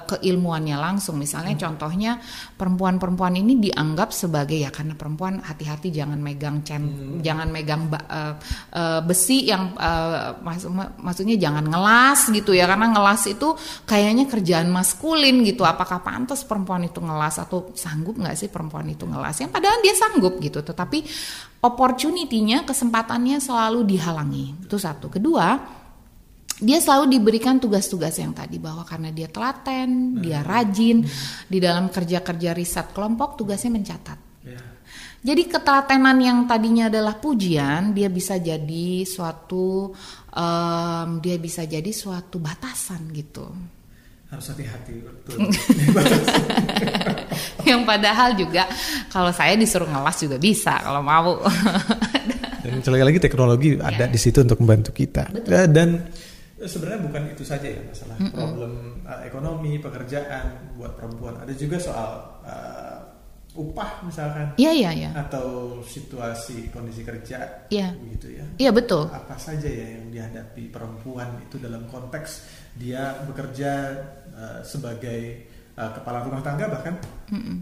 keilmuannya 0.05 0.77
langsung. 0.77 1.17
Misalnya 1.17 1.57
hmm. 1.57 1.61
contohnya 1.61 2.11
perempuan-perempuan 2.55 3.33
ini 3.35 3.57
dianggap 3.57 4.13
sebagai 4.13 4.55
ya 4.55 4.69
karena 4.69 4.93
perempuan 4.93 5.41
hati-hati 5.41 5.89
jangan 5.89 6.21
megang 6.21 6.61
cen, 6.61 6.83
hmm. 6.85 7.19
jangan 7.25 7.47
megang 7.49 7.89
uh, 7.89 8.37
uh, 8.73 9.01
besi 9.01 9.49
yang 9.49 9.73
uh, 9.75 10.37
mas, 10.45 10.63
maksudnya 11.01 11.35
jangan 11.41 11.65
ngelas 11.65 12.29
gitu 12.29 12.53
ya 12.53 12.69
karena 12.69 12.93
ngelas 12.93 13.25
itu 13.27 13.57
kayaknya 13.89 14.29
kerjaan 14.29 14.69
maskulin 14.69 15.41
gitu. 15.43 15.65
Apakah 15.65 16.05
pantas 16.05 16.45
perempuan 16.45 16.85
itu 16.85 17.01
ngelas 17.01 17.41
atau 17.41 17.73
sanggup 17.73 18.21
nggak 18.21 18.37
sih 18.37 18.49
perempuan 18.53 18.85
itu 18.89 19.09
ngelas? 19.09 19.41
Yang 19.41 19.51
padahal 19.51 19.77
dia 19.81 19.93
sanggup 19.97 20.37
gitu. 20.39 20.61
Tetapi 20.61 20.99
opportunity-nya 21.65 22.61
kesempatannya 22.69 23.41
selalu 23.41 23.81
dihalangi. 23.89 24.69
Itu 24.69 24.77
satu. 24.77 25.09
Kedua, 25.09 25.57
dia 26.55 26.79
selalu 26.79 27.19
diberikan 27.19 27.59
tugas-tugas 27.59 28.15
yang 28.15 28.31
tadi 28.31 28.63
bahwa 28.63 28.87
karena 28.87 29.11
dia 29.11 29.27
telaten, 29.27 30.15
hmm. 30.15 30.23
dia 30.23 30.39
rajin 30.39 31.03
hmm. 31.03 31.51
di 31.51 31.59
dalam 31.59 31.91
kerja-kerja 31.91 32.55
riset 32.55 32.95
kelompok 32.95 33.35
tugasnya 33.35 33.75
mencatat. 33.75 34.19
Yeah. 34.47 34.63
Jadi 35.25 35.51
ketelatenan 35.51 36.15
yang 36.21 36.39
tadinya 36.47 36.87
adalah 36.87 37.19
pujian, 37.19 37.91
dia 37.91 38.07
bisa 38.07 38.39
jadi 38.39 39.03
suatu 39.03 39.91
um, 40.31 41.09
dia 41.19 41.35
bisa 41.41 41.67
jadi 41.67 41.91
suatu 41.91 42.39
batasan 42.39 43.11
gitu. 43.11 43.51
Harus 44.31 44.47
hati-hati 44.53 44.95
betul. 45.01 45.37
yang 47.69 47.83
padahal 47.83 48.37
juga 48.37 48.69
kalau 49.11 49.33
saya 49.35 49.59
disuruh 49.59 49.89
ngelas 49.89 50.23
juga 50.23 50.37
bisa 50.39 50.79
kalau 50.79 51.03
mau. 51.03 51.43
Dan 52.63 52.81
sekali 52.81 53.03
lagi 53.03 53.19
teknologi 53.19 53.75
yeah. 53.75 53.91
ada 53.91 54.05
di 54.07 54.19
situ 54.21 54.39
untuk 54.39 54.63
membantu 54.63 54.95
kita. 54.95 55.35
Betul. 55.35 55.67
Dan 55.73 55.89
sebenarnya 56.55 57.03
bukan 57.03 57.23
itu 57.35 57.43
saja 57.43 57.67
ya 57.67 57.81
masalah 57.83 58.15
mm 58.15 58.27
-mm. 58.31 58.35
problem 58.35 58.73
uh, 59.03 59.21
ekonomi 59.27 59.75
pekerjaan 59.83 60.71
buat 60.79 60.95
perempuan. 60.95 61.35
Ada 61.43 61.51
juga 61.51 61.77
soal 61.83 62.11
uh, 62.47 62.99
upah 63.55 64.03
misalkan. 64.07 64.55
Iya 64.55 64.71
iya 64.71 64.91
iya. 64.95 65.09
Atau 65.15 65.79
situasi 65.83 66.71
kondisi 66.71 67.03
kerja 67.03 67.67
iya. 67.67 67.91
begitu 67.99 68.39
ya. 68.39 68.45
Iya 68.55 68.71
betul. 68.71 69.11
Apa 69.11 69.35
saja 69.35 69.67
ya 69.67 69.99
yang 69.99 70.11
dihadapi 70.11 70.71
perempuan 70.71 71.27
itu 71.43 71.59
dalam 71.59 71.87
konteks 71.91 72.47
dia 72.79 73.19
bekerja 73.27 73.71
uh, 74.31 74.59
sebagai 74.63 75.51
uh, 75.75 75.91
kepala 75.91 76.23
rumah 76.23 76.39
tangga 76.39 76.71
bahkan? 76.71 76.95
Mm 77.31 77.41
-mm. 77.43 77.57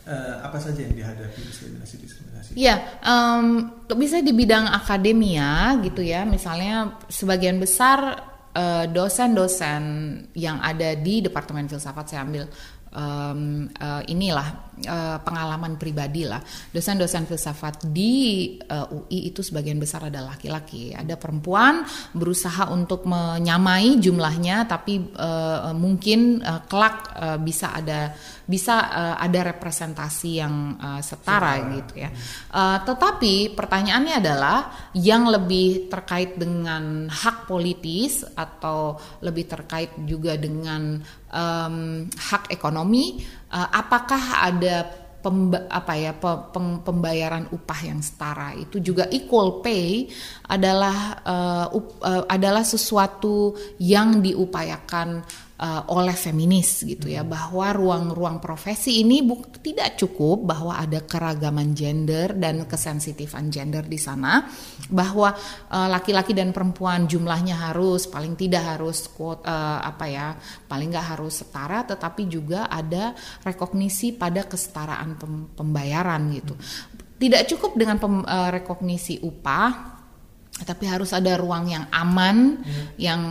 Uh, 0.00 0.40
apa 0.40 0.56
saja 0.56 0.80
yang 0.80 0.96
dihadapi 0.96 1.44
diskriminasi 1.44 2.00
diskriminasi? 2.00 2.56
Iya, 2.56 3.04
um, 3.04 3.68
bisa 4.00 4.24
di 4.24 4.32
bidang 4.32 4.64
akademia 4.72 5.76
gitu 5.84 6.00
ya, 6.00 6.24
misalnya 6.24 6.96
sebagian 7.12 7.60
besar 7.60 8.29
eh, 8.54 8.86
dosen-dosen 8.90 9.82
yang 10.34 10.58
ada 10.62 10.96
di 10.98 11.22
departemen 11.22 11.70
filsafat 11.70 12.06
saya 12.10 12.26
ambil 12.26 12.44
um, 12.94 13.70
uh, 13.78 14.02
inilah 14.06 14.69
uh, 14.86 15.18
pengalaman 15.20 15.76
pribadi 15.76 16.24
lah. 16.24 16.40
Dosen-dosen 16.70 17.26
filsafat 17.26 17.88
di 17.90 18.54
uh, 18.68 18.88
UI 18.94 19.32
itu 19.32 19.40
sebagian 19.44 19.76
besar 19.76 20.08
adalah 20.08 20.36
laki-laki. 20.36 20.94
Ada 20.94 21.18
perempuan 21.18 21.82
berusaha 22.14 22.70
untuk 22.70 23.04
menyamai 23.04 23.98
jumlahnya, 23.98 24.64
tapi 24.70 25.10
uh, 25.18 25.74
mungkin 25.74 26.40
uh, 26.40 26.62
kelak 26.70 27.10
uh, 27.16 27.38
bisa 27.40 27.74
ada 27.74 28.14
bisa 28.50 28.90
uh, 28.90 29.16
ada 29.18 29.54
representasi 29.54 30.30
yang 30.42 30.74
uh, 30.78 30.98
setara 30.98 31.54
Setara. 31.62 31.74
gitu 31.78 31.94
ya. 32.02 32.10
Uh, 32.50 32.78
tetapi 32.82 33.54
pertanyaannya 33.54 34.14
adalah 34.18 34.90
yang 34.98 35.30
lebih 35.30 35.86
terkait 35.86 36.34
dengan 36.34 37.06
hak 37.06 37.46
politis 37.46 38.26
atau 38.34 38.98
lebih 39.22 39.46
terkait 39.46 39.94
juga 40.02 40.34
dengan 40.34 40.98
um, 41.30 42.06
hak 42.10 42.50
ekonomi, 42.50 43.22
uh, 43.50 43.68
apakah 43.74 44.46
ada 44.46 44.86
pemba, 45.20 45.68
apa 45.68 45.92
ya 46.00 46.16
pembayaran 46.80 47.52
upah 47.52 47.80
yang 47.84 48.00
setara? 48.00 48.56
Itu 48.56 48.80
juga 48.80 49.06
equal 49.12 49.60
pay 49.60 50.08
adalah 50.48 51.20
uh, 51.22 51.66
uh, 51.76 52.24
adalah 52.26 52.64
sesuatu 52.64 53.54
yang 53.76 54.24
diupayakan 54.24 55.22
uh, 55.60 55.82
oleh 55.92 56.16
feminis 56.16 56.82
gitu 56.82 57.12
ya 57.12 57.20
hmm. 57.22 57.30
bahwa 57.30 57.66
ruang-ruang 57.76 58.40
profesi 58.40 59.04
ini 59.04 59.20
buk, 59.20 59.60
tidak 59.60 60.00
cukup 60.00 60.48
bahwa 60.48 60.80
ada 60.80 61.04
keragaman 61.04 61.76
gender 61.76 62.32
dan 62.34 62.64
kesensitifan 62.64 63.52
gender 63.52 63.84
di 63.84 64.00
sana 64.00 64.48
bahwa 64.88 65.36
uh, 65.68 65.88
laki-laki 65.92 66.32
dan 66.32 66.50
perempuan 66.56 67.04
jumlahnya 67.04 67.70
harus 67.70 68.08
paling 68.08 68.34
tidak 68.34 68.76
harus 68.76 69.06
quote, 69.12 69.44
uh, 69.44 69.84
apa 69.84 70.04
ya 70.08 70.26
paling 70.66 70.88
nggak 70.90 71.08
harus 71.14 71.44
setara 71.44 71.84
tetapi 71.84 72.26
juga 72.26 72.66
ada 72.66 73.12
rekognisi 73.44 74.16
pada 74.16 74.48
kesetaraan 74.48 75.20
pem, 75.20 75.32
pembayaran 75.52 76.32
gitu 76.32 76.56
tidak 77.20 77.44
cukup 77.52 77.76
dengan 77.76 78.00
pem, 78.00 78.24
uh, 78.24 78.48
rekognisi 78.48 79.20
upah 79.20 79.99
tapi 80.64 80.84
harus 80.86 81.10
ada 81.16 81.36
ruang 81.40 81.68
yang 81.68 81.84
aman 81.90 82.60
hmm. 82.60 82.84
yang 83.00 83.22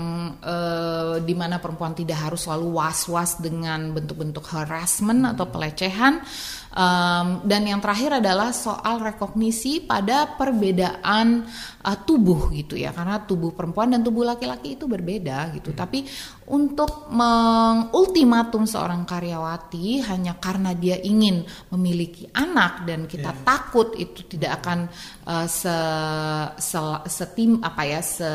uh, 0.41 1.21
di 1.21 1.33
mana 1.37 1.61
perempuan 1.61 1.93
tidak 1.93 2.29
harus 2.29 2.45
selalu 2.45 2.73
was-was 2.73 3.37
dengan 3.39 3.93
bentuk-bentuk 3.93 4.45
harassment 4.49 5.25
hmm. 5.25 5.31
atau 5.37 5.45
pelecehan 5.49 6.21
Um, 6.69 7.49
dan 7.49 7.65
yang 7.65 7.81
terakhir 7.81 8.21
adalah 8.21 8.53
soal 8.53 9.01
rekognisi 9.01 9.81
pada 9.81 10.37
perbedaan 10.37 11.41
uh, 11.81 11.97
tubuh 12.05 12.53
gitu 12.53 12.77
ya, 12.77 12.93
karena 12.93 13.25
tubuh 13.25 13.57
perempuan 13.57 13.89
dan 13.89 14.05
tubuh 14.05 14.21
laki-laki 14.21 14.77
itu 14.77 14.85
berbeda 14.85 15.49
gitu. 15.57 15.73
Hmm. 15.73 15.79
Tapi 15.81 16.05
untuk 16.49 17.09
mengultimatum 17.09 18.69
seorang 18.69 19.01
karyawati 19.01 20.05
hanya 20.13 20.37
karena 20.37 20.77
dia 20.77 21.01
ingin 21.01 21.41
memiliki 21.73 22.29
anak 22.37 22.85
dan 22.85 23.09
kita 23.09 23.33
yeah. 23.33 23.41
takut 23.41 23.93
itu 23.97 24.29
tidak 24.29 24.61
akan 24.61 24.85
uh, 25.25 25.49
se, 25.49 25.77
se, 26.61 26.79
setim 27.09 27.65
apa 27.65 27.81
ya 27.81 28.01
se 28.05 28.29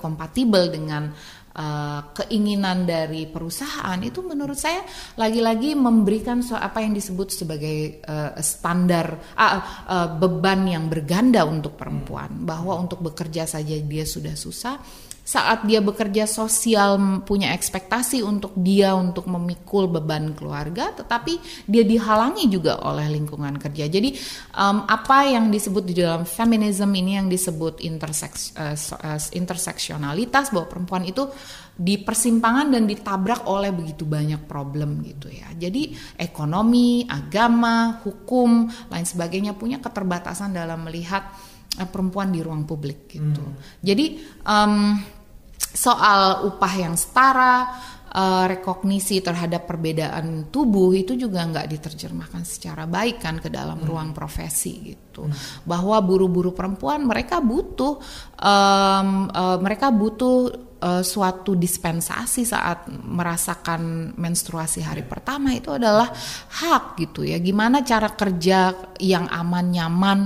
kompatibel 0.00 0.72
dengan 0.72 1.12
uh, 1.58 2.00
keinginan 2.14 2.86
dari 2.86 3.26
perusahaan 3.26 3.98
itu 3.98 4.22
menurut 4.22 4.54
saya 4.54 4.86
lagi-lagi 5.18 5.74
memberikan 5.74 6.40
so 6.40 6.54
apa 6.54 6.80
yang 6.80 6.94
disebut 6.94 7.28
sebagai 7.34 8.00
uh, 8.06 8.38
standar 8.38 9.18
uh, 9.34 9.60
uh, 9.90 10.08
beban 10.16 10.64
yang 10.70 10.86
berganda 10.86 11.42
untuk 11.42 11.74
perempuan. 11.74 12.46
Bahwa 12.46 12.78
untuk 12.78 13.02
bekerja 13.02 13.44
saja 13.44 13.74
dia 13.82 14.06
sudah 14.06 14.38
susah 14.38 15.07
saat 15.28 15.68
dia 15.68 15.84
bekerja 15.84 16.24
sosial 16.24 16.96
punya 17.20 17.52
ekspektasi 17.52 18.24
untuk 18.24 18.56
dia 18.56 18.96
untuk 18.96 19.28
memikul 19.28 19.84
beban 19.84 20.32
keluarga, 20.32 20.88
tetapi 20.96 21.36
dia 21.68 21.84
dihalangi 21.84 22.48
juga 22.48 22.80
oleh 22.80 23.12
lingkungan 23.12 23.60
kerja. 23.60 23.92
Jadi 23.92 24.16
um, 24.56 24.88
apa 24.88 25.28
yang 25.28 25.52
disebut 25.52 25.84
di 25.84 26.00
dalam 26.00 26.24
feminisme 26.24 26.88
ini 26.96 27.20
yang 27.20 27.28
disebut 27.28 27.84
interseks, 27.84 28.56
uh, 28.56 29.20
interseksionalitas 29.36 30.48
bahwa 30.48 30.64
perempuan 30.64 31.04
itu 31.04 31.28
di 31.76 32.00
persimpangan 32.00 32.72
dan 32.72 32.88
ditabrak 32.88 33.44
oleh 33.52 33.68
begitu 33.68 34.08
banyak 34.08 34.48
problem 34.48 35.04
gitu 35.04 35.28
ya. 35.28 35.52
Jadi 35.52 35.92
ekonomi, 36.16 37.04
agama, 37.04 38.00
hukum, 38.00 38.64
lain 38.88 39.04
sebagainya 39.04 39.52
punya 39.52 39.76
keterbatasan 39.76 40.56
dalam 40.56 40.88
melihat 40.88 41.28
uh, 41.76 41.84
perempuan 41.84 42.32
di 42.32 42.40
ruang 42.40 42.64
publik 42.64 43.12
gitu. 43.12 43.44
Hmm. 43.44 43.60
Jadi 43.84 44.24
um, 44.48 45.17
soal 45.58 46.48
upah 46.48 46.74
yang 46.78 46.94
setara, 46.94 47.70
uh, 48.14 48.44
rekognisi 48.48 49.20
terhadap 49.20 49.68
perbedaan 49.68 50.48
tubuh 50.48 50.94
itu 50.96 51.18
juga 51.18 51.44
nggak 51.44 51.66
diterjemahkan 51.68 52.42
secara 52.46 52.88
baik 52.88 53.20
kan 53.20 53.36
ke 53.42 53.52
dalam 53.52 53.82
hmm. 53.82 53.88
ruang 53.88 54.10
profesi 54.16 54.94
gitu. 54.94 55.28
Hmm. 55.28 55.34
Bahwa 55.66 56.00
buru-buru 56.00 56.54
perempuan 56.56 57.04
mereka 57.04 57.42
butuh 57.42 58.00
um, 58.38 59.28
uh, 59.28 59.58
mereka 59.60 59.92
butuh 59.92 60.67
uh, 60.82 61.02
suatu 61.04 61.54
dispensasi 61.54 62.46
saat 62.46 62.88
merasakan 62.90 64.14
menstruasi 64.14 64.82
hari 64.82 65.02
pertama 65.04 65.54
itu 65.54 65.74
adalah 65.74 66.10
hak 66.48 66.98
gitu 66.98 67.26
ya. 67.26 67.38
Gimana 67.38 67.82
cara 67.84 68.10
kerja 68.14 68.74
yang 68.98 69.26
aman 69.30 69.66
nyaman 69.68 70.18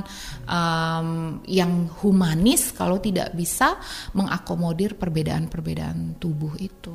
um, 0.46 1.08
yang 1.48 1.88
humanis 2.00 2.72
kalau 2.72 3.00
tidak 3.00 3.32
bisa 3.36 3.76
mengakomodir 4.16 4.96
perbedaan-perbedaan 4.96 6.16
tubuh 6.16 6.54
itu. 6.60 6.94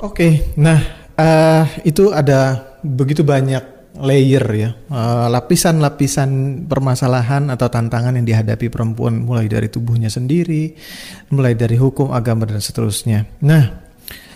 Oke, 0.00 0.16
okay, 0.16 0.32
nah 0.56 0.80
uh, 1.16 1.64
itu 1.84 2.08
ada 2.12 2.72
begitu 2.80 3.20
banyak 3.20 3.79
layer 4.00 4.44
ya, 4.56 4.70
eh, 4.72 5.26
lapisan-lapisan 5.28 6.30
uh, 6.30 6.66
permasalahan 6.66 7.52
atau 7.52 7.68
tantangan 7.68 8.16
yang 8.16 8.26
dihadapi 8.26 8.72
perempuan 8.72 9.22
mulai 9.22 9.46
dari 9.46 9.68
tubuhnya 9.68 10.08
sendiri, 10.08 10.72
mulai 11.32 11.52
dari 11.54 11.76
hukum, 11.76 12.10
agama 12.10 12.48
dan 12.48 12.64
seterusnya. 12.64 13.28
Nah, 13.44 13.90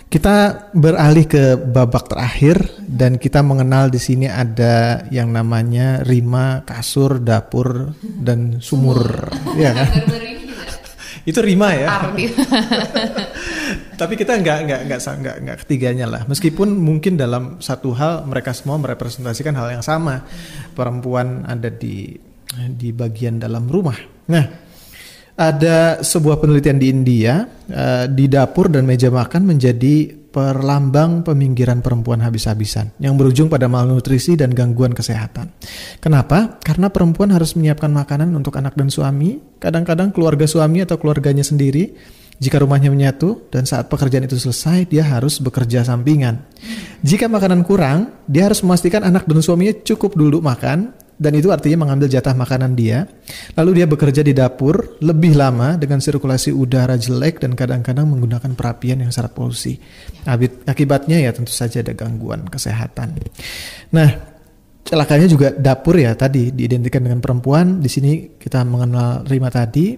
kita 0.05 0.69
beralih 0.71 1.25
ke 1.25 1.57
babak 1.57 2.07
terakhir 2.07 2.61
dan 2.85 3.17
kita 3.17 3.41
mengenal 3.41 3.89
di 3.89 3.97
sini 3.97 4.29
ada 4.29 5.03
yang 5.09 5.33
namanya 5.33 6.05
rima, 6.05 6.61
kasur, 6.63 7.19
dapur 7.19 7.97
dan 7.99 8.61
sumur, 8.61 9.33
sumur. 9.33 9.57
ya 9.57 9.73
kan? 9.73 9.89
Itu 11.25 11.41
rima 11.41 11.73
ya. 11.73 11.87
Tapi 13.95 14.13
kita 14.19 14.35
nggak 14.35 14.59
nggak 14.67 14.81
nggak 14.91 14.99
nggak 14.99 15.35
nggak 15.43 15.57
ketiganya 15.63 16.05
lah. 16.05 16.21
Meskipun 16.27 16.75
mungkin 16.75 17.15
dalam 17.15 17.63
satu 17.63 17.95
hal 17.95 18.27
mereka 18.27 18.51
semua 18.51 18.75
merepresentasikan 18.79 19.55
hal 19.55 19.79
yang 19.79 19.83
sama. 19.83 20.27
Perempuan 20.75 21.47
ada 21.47 21.71
di 21.71 22.11
di 22.55 22.89
bagian 22.91 23.39
dalam 23.39 23.67
rumah. 23.67 23.95
Nah, 24.31 24.45
ada 25.35 25.99
sebuah 25.99 26.39
penelitian 26.39 26.79
di 26.79 26.87
India 26.87 27.43
uh, 27.47 28.05
di 28.07 28.25
dapur 28.31 28.71
dan 28.71 28.87
meja 28.87 29.11
makan 29.11 29.43
menjadi 29.43 30.25
perlambang 30.35 31.23
peminggiran 31.23 31.79
perempuan 31.79 32.19
habis-habisan 32.19 32.91
yang 32.99 33.15
berujung 33.15 33.47
pada 33.47 33.71
malnutrisi 33.71 34.35
dan 34.35 34.51
gangguan 34.51 34.91
kesehatan. 34.91 35.47
Kenapa? 36.03 36.59
Karena 36.59 36.91
perempuan 36.91 37.31
harus 37.31 37.55
menyiapkan 37.55 37.87
makanan 37.87 38.35
untuk 38.35 38.59
anak 38.59 38.75
dan 38.75 38.91
suami, 38.91 39.39
kadang-kadang 39.63 40.11
keluarga 40.11 40.43
suami 40.43 40.83
atau 40.83 40.99
keluarganya 40.99 41.43
sendiri. 41.43 41.95
Jika 42.35 42.59
rumahnya 42.59 42.91
menyatu 42.91 43.47
dan 43.47 43.63
saat 43.63 43.87
pekerjaan 43.87 44.27
itu 44.27 44.35
selesai, 44.35 44.91
dia 44.91 45.07
harus 45.07 45.39
bekerja 45.39 45.87
sampingan. 45.87 46.43
Jika 46.99 47.31
makanan 47.31 47.63
kurang, 47.63 48.11
dia 48.27 48.51
harus 48.51 48.59
memastikan 48.59 49.07
anak 49.07 49.23
dan 49.23 49.39
suaminya 49.39 49.71
cukup 49.85 50.19
dulu 50.19 50.43
makan 50.43 50.91
dan 51.15 51.31
itu 51.31 51.47
artinya 51.47 51.87
mengambil 51.87 52.11
jatah 52.11 52.35
makanan 52.35 52.75
dia. 52.75 53.07
Lalu 53.55 53.81
dia 53.81 53.87
bekerja 53.87 54.19
di 54.19 54.35
dapur 54.35 54.99
lebih 54.99 55.39
lama 55.39 55.79
dengan 55.79 56.03
sirkulasi 56.03 56.51
udara 56.51 56.99
jelek 56.99 57.39
dan 57.39 57.55
kadang-kadang 57.55 58.03
menggunakan 58.03 58.51
perapian 58.51 58.99
yang 58.99 59.15
syarat 59.15 59.31
polusi. 59.31 59.79
Akibatnya 60.67 61.23
ya 61.23 61.31
tentu 61.31 61.55
saja 61.55 61.79
ada 61.79 61.95
gangguan 61.95 62.43
kesehatan. 62.51 63.15
Nah, 63.95 64.34
celakanya 64.85 65.27
juga 65.27 65.49
dapur 65.51 65.97
ya 65.97 66.13
tadi 66.13 66.53
diidentikan 66.53 67.01
dengan 67.01 67.19
perempuan. 67.19 67.81
Di 67.81 67.89
sini 67.89 68.37
kita 68.37 68.61
mengenal 68.63 69.25
Rima 69.25 69.49
tadi. 69.49 69.97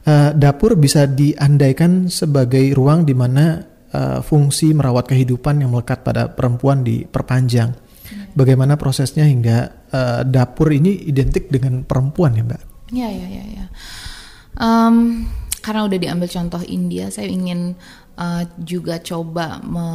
Uh, 0.00 0.32
dapur 0.32 0.80
bisa 0.80 1.04
diandaikan 1.04 2.08
sebagai 2.08 2.72
ruang 2.72 3.04
di 3.04 3.12
mana 3.12 3.60
uh, 3.92 4.24
fungsi 4.24 4.72
merawat 4.72 5.12
kehidupan 5.12 5.60
yang 5.60 5.76
melekat 5.76 6.00
pada 6.00 6.32
perempuan 6.32 6.80
diperpanjang 6.80 7.90
bagaimana 8.34 8.78
prosesnya 8.78 9.26
hingga 9.26 9.88
uh, 9.90 10.22
dapur 10.26 10.70
ini 10.70 11.06
identik 11.06 11.50
dengan 11.50 11.82
perempuan 11.82 12.36
ya 12.36 12.42
mbak? 12.46 12.62
Ya 12.90 13.08
ya 13.10 13.26
ya 13.26 13.44
ya. 13.60 13.66
Um, 14.58 15.26
karena 15.62 15.86
udah 15.86 15.98
diambil 15.98 16.28
contoh 16.28 16.62
India, 16.66 17.12
saya 17.12 17.30
ingin 17.30 17.76
uh, 18.18 18.42
juga 18.58 18.98
coba 18.98 19.62
me 19.62 19.88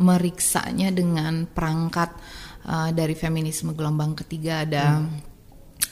meriksanya 0.00 0.94
dengan 0.94 1.44
perangkat 1.50 2.12
uh, 2.66 2.90
dari 2.92 3.14
feminisme 3.16 3.72
gelombang 3.76 4.16
ketiga 4.18 4.64
ada. 4.66 5.00
Hmm 5.00 5.30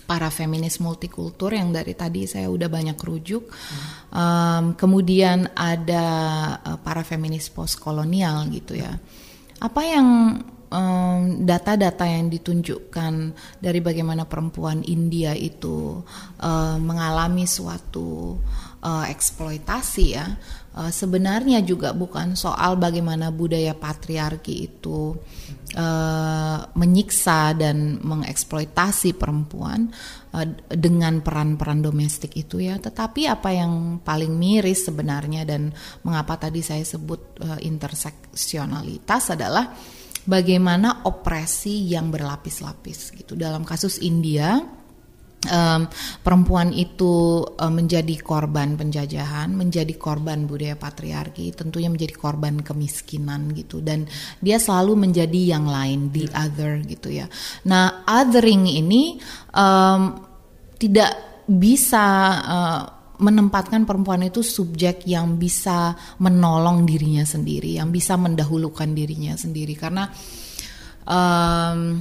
para 0.08 0.32
feminis 0.32 0.80
multikultur 0.80 1.52
yang 1.52 1.68
dari 1.68 1.92
tadi 1.92 2.24
saya 2.24 2.48
udah 2.48 2.72
banyak 2.72 2.96
rujuk. 2.96 3.44
Um, 4.08 4.72
kemudian 4.72 5.52
ada 5.52 6.06
uh, 6.64 6.80
para 6.80 7.04
feminis 7.04 7.52
postkolonial 7.52 8.48
gitu 8.48 8.80
ya. 8.80 8.96
apa 9.58 9.82
yang 9.84 10.08
data-data 11.48 12.04
um, 12.04 12.12
yang 12.12 12.26
ditunjukkan 12.28 13.12
dari 13.56 13.80
bagaimana 13.80 14.28
perempuan 14.28 14.84
India 14.84 15.32
itu 15.32 16.04
uh, 16.44 16.76
mengalami 16.76 17.48
suatu 17.48 18.36
uh, 18.84 19.04
eksploitasi 19.08 20.06
ya 20.12 20.28
uh, 20.74 20.92
sebenarnya 20.92 21.64
juga 21.64 21.94
bukan 21.96 22.36
soal 22.36 22.76
bagaimana 22.76 23.32
budaya 23.32 23.72
patriarki 23.72 24.68
itu 24.68 25.16
uh, 25.78 26.58
menyiksa 26.74 27.56
dan 27.56 28.02
mengeksploitasi 28.02 29.16
perempuan 29.16 29.88
uh, 30.36 30.46
dengan 30.68 31.24
peran-peran 31.24 31.80
domestik 31.80 32.36
itu 32.36 32.60
ya 32.60 32.76
tetapi 32.76 33.28
apa 33.30 33.54
yang 33.54 34.02
paling 34.04 34.34
miris 34.36 34.88
sebenarnya 34.88 35.48
dan 35.48 35.72
mengapa 36.04 36.36
tadi 36.36 36.60
saya 36.60 36.84
sebut 36.84 37.40
uh, 37.40 37.58
interseksionalitas 37.60 39.32
adalah 39.32 39.72
bagaimana 40.28 41.08
opresi 41.08 41.88
yang 41.88 42.12
berlapis-lapis 42.12 43.16
gitu. 43.16 43.32
Dalam 43.32 43.64
kasus 43.64 43.96
India 44.04 44.60
um, 45.46 45.86
perempuan 46.24 46.74
itu 46.74 47.44
um, 47.46 47.70
menjadi 47.70 48.18
korban 48.18 48.74
penjajahan, 48.74 49.54
menjadi 49.54 49.94
korban 49.94 50.50
budaya 50.50 50.74
patriarki, 50.74 51.54
tentunya 51.54 51.86
menjadi 51.86 52.14
korban 52.18 52.58
kemiskinan 52.66 53.54
gitu. 53.54 53.78
Dan 53.78 54.10
dia 54.42 54.58
selalu 54.58 55.06
menjadi 55.06 55.54
yang 55.54 55.70
lain, 55.70 56.10
the 56.10 56.26
other 56.34 56.82
gitu 56.82 57.14
ya. 57.14 57.30
Nah, 57.70 58.02
othering 58.08 58.66
ini 58.66 59.22
um, 59.54 60.18
tidak 60.78 61.44
bisa 61.46 62.06
uh, 62.44 62.82
menempatkan 63.18 63.82
perempuan 63.82 64.22
itu 64.22 64.46
subjek 64.46 65.02
yang 65.10 65.38
bisa 65.38 65.94
menolong 66.22 66.86
dirinya 66.86 67.26
sendiri, 67.26 67.78
yang 67.78 67.90
bisa 67.90 68.14
mendahulukan 68.14 68.90
dirinya 68.94 69.34
sendiri. 69.34 69.74
Karena 69.74 70.06
um, 71.02 71.98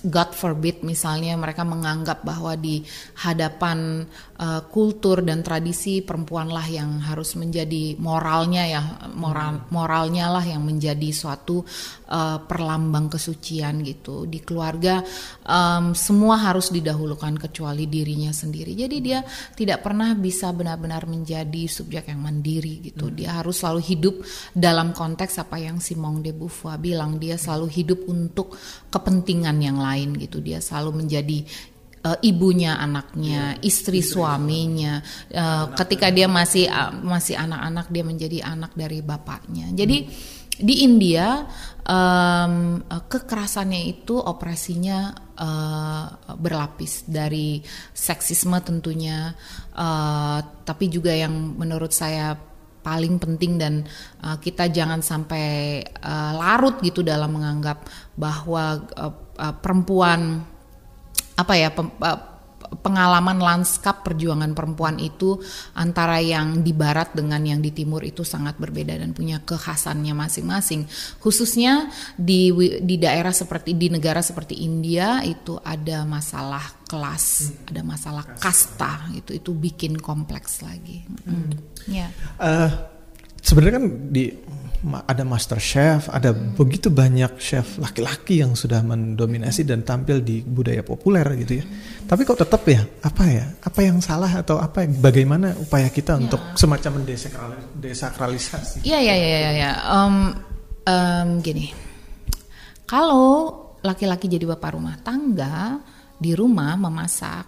God 0.00 0.32
forbid 0.32 0.80
misalnya 0.80 1.36
mereka 1.36 1.60
menganggap 1.60 2.24
bahwa 2.24 2.56
di 2.56 2.80
hadapan 3.20 4.08
uh, 4.40 4.64
kultur 4.72 5.20
dan 5.20 5.44
tradisi 5.44 6.00
perempuanlah 6.00 6.64
yang 6.72 7.04
harus 7.04 7.36
menjadi 7.36 8.00
moralnya 8.00 8.64
ya 8.64 8.82
moral 9.12 9.68
moralnya 9.68 10.32
lah 10.32 10.40
yang 10.40 10.64
menjadi 10.64 11.12
suatu 11.12 11.60
uh, 12.08 12.40
perlambang 12.48 13.12
kesucian 13.12 13.84
gitu. 13.84 14.24
Di 14.24 14.40
keluarga 14.40 15.04
um, 15.44 15.92
semua 15.92 16.40
harus 16.40 16.72
didahulukan 16.72 17.36
kecuali 17.36 17.84
dirinya 17.84 18.32
sendiri. 18.32 18.72
Jadi 18.72 18.96
dia 19.04 19.20
tidak 19.52 19.84
pernah 19.84 20.16
bisa 20.16 20.48
benar-benar 20.56 21.04
menjadi 21.04 21.68
subjek 21.68 22.08
yang 22.08 22.24
mandiri 22.24 22.88
gitu. 22.88 23.12
Hmm. 23.12 23.16
dia 23.20 23.36
harus 23.36 23.60
selalu 23.60 23.80
hidup 23.84 24.14
dalam 24.56 24.96
konteks 24.96 25.44
apa 25.44 25.60
yang 25.60 25.76
Simone 25.76 26.24
de 26.24 26.32
Beauvoir 26.32 26.80
bilang. 26.80 27.20
Dia 27.20 27.36
selalu 27.36 27.68
hidup 27.68 28.00
untuk 28.08 28.56
kepentingan 28.88 29.60
yang 29.60 29.76
lain 29.76 29.89
gitu 29.96 30.38
dia 30.44 30.60
selalu 30.60 31.04
menjadi 31.04 31.42
uh, 32.04 32.18
ibunya 32.24 32.76
anaknya, 32.80 33.56
yeah. 33.56 33.66
istri 33.66 34.00
suaminya. 34.00 35.00
Uh, 35.28 35.72
ketika 35.76 36.08
dia 36.12 36.26
masih 36.28 36.68
uh, 36.68 36.92
masih 36.92 37.36
anak-anak 37.36 37.86
dia 37.92 38.04
menjadi 38.04 38.38
anak 38.44 38.72
dari 38.76 39.04
bapaknya. 39.04 39.68
Jadi 39.72 39.96
hmm. 40.04 40.12
di 40.60 40.74
India 40.84 41.44
um, 41.84 42.84
kekerasannya 42.84 43.82
itu 43.88 44.16
operasinya 44.16 45.12
uh, 45.36 46.06
berlapis 46.36 47.08
dari 47.08 47.60
seksisme 47.92 48.56
tentunya, 48.64 49.32
uh, 49.76 50.38
tapi 50.64 50.88
juga 50.88 51.12
yang 51.12 51.56
menurut 51.56 51.92
saya 51.92 52.36
paling 52.80 53.20
penting 53.20 53.60
dan 53.60 53.84
uh, 54.24 54.40
kita 54.40 54.72
jangan 54.72 55.04
sampai 55.04 55.80
uh, 56.00 56.29
larut 56.50 56.82
gitu 56.82 57.06
dalam 57.06 57.30
menganggap 57.30 57.86
bahwa 58.18 58.82
uh, 58.98 59.14
uh, 59.38 59.54
perempuan 59.62 60.42
apa 61.38 61.54
ya 61.56 61.70
pengalaman 62.84 63.42
lanskap 63.42 64.06
perjuangan 64.06 64.54
perempuan 64.54 65.02
itu 65.02 65.38
antara 65.74 66.22
yang 66.22 66.62
di 66.62 66.70
barat 66.70 67.10
dengan 67.14 67.42
yang 67.42 67.58
di 67.58 67.74
timur 67.74 68.06
itu 68.06 68.22
sangat 68.22 68.60
berbeda 68.62 68.94
dan 68.94 69.10
punya 69.10 69.42
kekhasannya 69.42 70.14
masing-masing. 70.14 70.86
Khususnya 71.18 71.90
di 72.14 72.54
di 72.82 72.96
daerah 73.00 73.34
seperti 73.34 73.74
di 73.74 73.90
negara 73.90 74.22
seperti 74.22 74.62
India 74.62 75.18
itu 75.26 75.58
ada 75.58 76.06
masalah 76.06 76.62
kelas, 76.86 77.50
hmm. 77.50 77.70
ada 77.74 77.82
masalah 77.82 78.24
kasta 78.38 79.10
itu 79.18 79.34
itu 79.34 79.50
bikin 79.50 79.98
kompleks 79.98 80.62
lagi. 80.62 81.02
Hmm. 81.26 81.50
Ya. 81.90 82.06
Yeah. 82.06 82.10
Uh, 82.38 82.70
sebenarnya 83.42 83.82
kan 83.82 83.86
di 84.14 84.30
ada 84.80 85.22
master 85.28 85.60
chef, 85.60 86.08
ada 86.08 86.32
hmm. 86.32 86.56
begitu 86.56 86.88
banyak 86.88 87.36
chef 87.36 87.76
laki-laki 87.76 88.40
yang 88.40 88.56
sudah 88.56 88.80
mendominasi 88.80 89.68
dan 89.68 89.84
tampil 89.84 90.24
di 90.24 90.40
budaya 90.40 90.80
populer 90.80 91.24
gitu 91.44 91.60
ya. 91.60 91.64
Hmm. 91.68 92.08
Tapi 92.08 92.20
kok 92.24 92.40
tetap 92.40 92.64
ya, 92.64 92.80
apa 93.04 93.24
ya? 93.28 93.44
Apa 93.60 93.80
yang 93.84 94.00
salah 94.00 94.40
atau 94.40 94.56
apa 94.56 94.88
bagaimana 94.88 95.52
upaya 95.60 95.92
kita 95.92 96.16
ya. 96.16 96.24
untuk 96.24 96.40
semacam 96.56 97.04
mendesakralisasi? 97.04 98.80
Iya 98.88 98.98
iya 99.04 99.14
iya 99.14 99.28
iya. 99.28 99.50
Ya. 99.52 99.70
Um, 99.84 100.16
um, 100.88 101.28
gini. 101.44 101.76
Kalau 102.88 103.28
laki-laki 103.84 104.32
jadi 104.32 104.48
bapak 104.56 104.76
rumah 104.76 104.96
tangga 105.04 105.76
di 106.16 106.32
rumah 106.32 106.76
memasak 106.80 107.44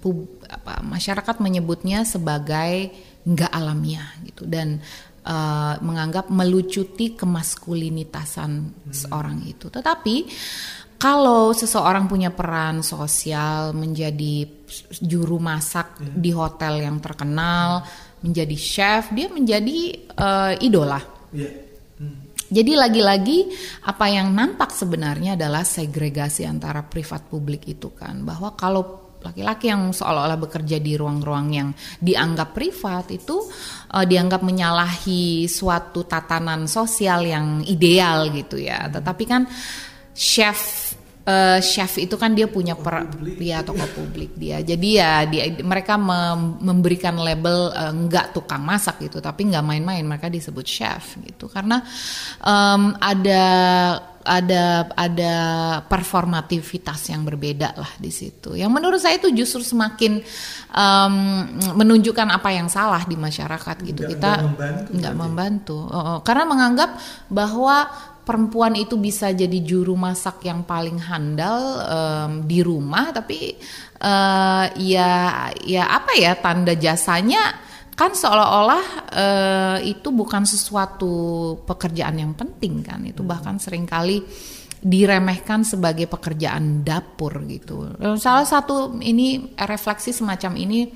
pub, 0.00 0.44
apa, 0.48 0.80
masyarakat 0.84 1.36
menyebutnya 1.40 2.04
sebagai 2.04 2.92
nggak 3.20 3.52
alamiah 3.52 4.16
gitu 4.24 4.48
dan 4.48 4.80
uh, 5.24 5.74
menganggap 5.82 6.28
melucuti 6.32 7.16
kemaskulinitasan 7.16 8.50
hmm. 8.50 8.92
seorang 8.92 9.44
itu. 9.44 9.68
Tetapi 9.68 10.16
kalau 11.00 11.56
seseorang 11.56 12.04
punya 12.04 12.28
peran 12.28 12.84
sosial 12.84 13.72
menjadi 13.72 14.44
juru 15.00 15.40
masak 15.40 15.96
hmm. 15.96 16.20
di 16.20 16.30
hotel 16.32 16.84
yang 16.84 17.00
terkenal, 17.00 17.80
menjadi 18.20 18.56
chef, 18.56 19.08
dia 19.16 19.32
menjadi 19.32 19.78
uh, 20.20 20.52
idola. 20.60 21.00
Yeah. 21.32 21.56
Hmm. 21.96 22.28
Jadi 22.50 22.72
lagi-lagi 22.76 23.38
apa 23.86 24.10
yang 24.12 24.34
nampak 24.34 24.74
sebenarnya 24.74 25.40
adalah 25.40 25.64
segregasi 25.64 26.44
antara 26.44 26.84
privat 26.84 27.30
publik 27.30 27.64
itu 27.70 27.94
kan 27.96 28.20
bahwa 28.26 28.52
kalau 28.58 29.09
laki-laki 29.20 29.68
yang 29.68 29.92
seolah-olah 29.92 30.40
bekerja 30.40 30.80
di 30.80 30.96
ruang-ruang 30.96 31.46
yang 31.52 31.68
dianggap 32.00 32.56
privat 32.56 33.12
itu 33.12 33.36
uh, 33.92 34.04
dianggap 34.04 34.40
menyalahi 34.40 35.44
suatu 35.44 36.08
tatanan 36.08 36.64
sosial 36.64 37.28
yang 37.28 37.60
ideal 37.64 38.32
gitu 38.32 38.56
ya. 38.56 38.88
Tetapi 38.88 39.24
kan 39.28 39.44
chef 40.16 40.92
uh, 41.28 41.60
chef 41.60 42.00
itu 42.00 42.16
kan 42.16 42.32
dia 42.32 42.48
punya 42.48 42.74
per, 42.76 43.06
ya 43.38 43.60
toko 43.60 43.84
publik 43.92 44.34
dia. 44.36 44.64
Jadi 44.64 44.88
ya 44.96 45.24
dia 45.28 45.52
mereka 45.60 46.00
mem, 46.00 46.58
memberikan 46.60 47.20
label 47.20 47.70
uh, 47.76 47.92
enggak 47.92 48.32
tukang 48.32 48.64
masak 48.64 49.04
gitu, 49.04 49.20
tapi 49.20 49.52
nggak 49.52 49.64
main-main 49.64 50.04
mereka 50.04 50.32
disebut 50.32 50.64
chef 50.64 51.20
gitu. 51.20 51.46
Karena 51.46 51.84
um, 52.40 52.96
ada 52.98 53.44
ada 54.20 54.92
ada 54.92 55.34
performativitas 55.88 57.08
yang 57.08 57.24
berbeda 57.24 57.72
lah 57.72 57.92
di 57.96 58.12
situ. 58.12 58.52
Yang 58.52 58.70
menurut 58.70 59.00
saya 59.00 59.16
itu 59.16 59.32
justru 59.32 59.64
semakin 59.64 60.20
um, 60.76 61.14
menunjukkan 61.80 62.28
apa 62.28 62.52
yang 62.52 62.68
salah 62.68 63.00
di 63.08 63.16
masyarakat 63.16 63.76
gitu. 63.80 64.04
Nggak, 64.04 64.12
Kita 64.12 64.32
nggak 64.92 65.14
membantu, 65.16 65.76
membantu. 65.78 65.78
Oh, 65.88 66.18
karena 66.20 66.44
menganggap 66.44 66.90
bahwa 67.32 67.88
perempuan 68.28 68.76
itu 68.76 69.00
bisa 69.00 69.32
jadi 69.32 69.58
juru 69.64 69.96
masak 69.96 70.44
yang 70.44 70.62
paling 70.68 71.00
handal 71.00 71.60
um, 71.88 72.32
di 72.44 72.60
rumah, 72.60 73.16
tapi 73.16 73.56
uh, 74.04 74.68
ya 74.76 75.48
ya 75.64 75.84
apa 75.96 76.12
ya 76.14 76.36
tanda 76.36 76.76
jasanya 76.76 77.69
kan 77.94 78.16
seolah-olah 78.16 78.84
uh, 79.12 79.78
itu 79.84 80.08
bukan 80.10 80.48
sesuatu 80.48 81.12
pekerjaan 81.68 82.16
yang 82.16 82.32
penting 82.32 82.80
kan 82.80 83.04
itu 83.04 83.20
hmm. 83.20 83.30
bahkan 83.30 83.56
sering 83.60 83.84
kali 83.84 84.24
diremehkan 84.80 85.60
sebagai 85.60 86.08
pekerjaan 86.08 86.80
dapur 86.80 87.44
gitu 87.44 87.84
salah 88.16 88.48
satu 88.48 88.96
ini 89.04 89.52
refleksi 89.60 90.08
semacam 90.08 90.56
ini 90.56 90.88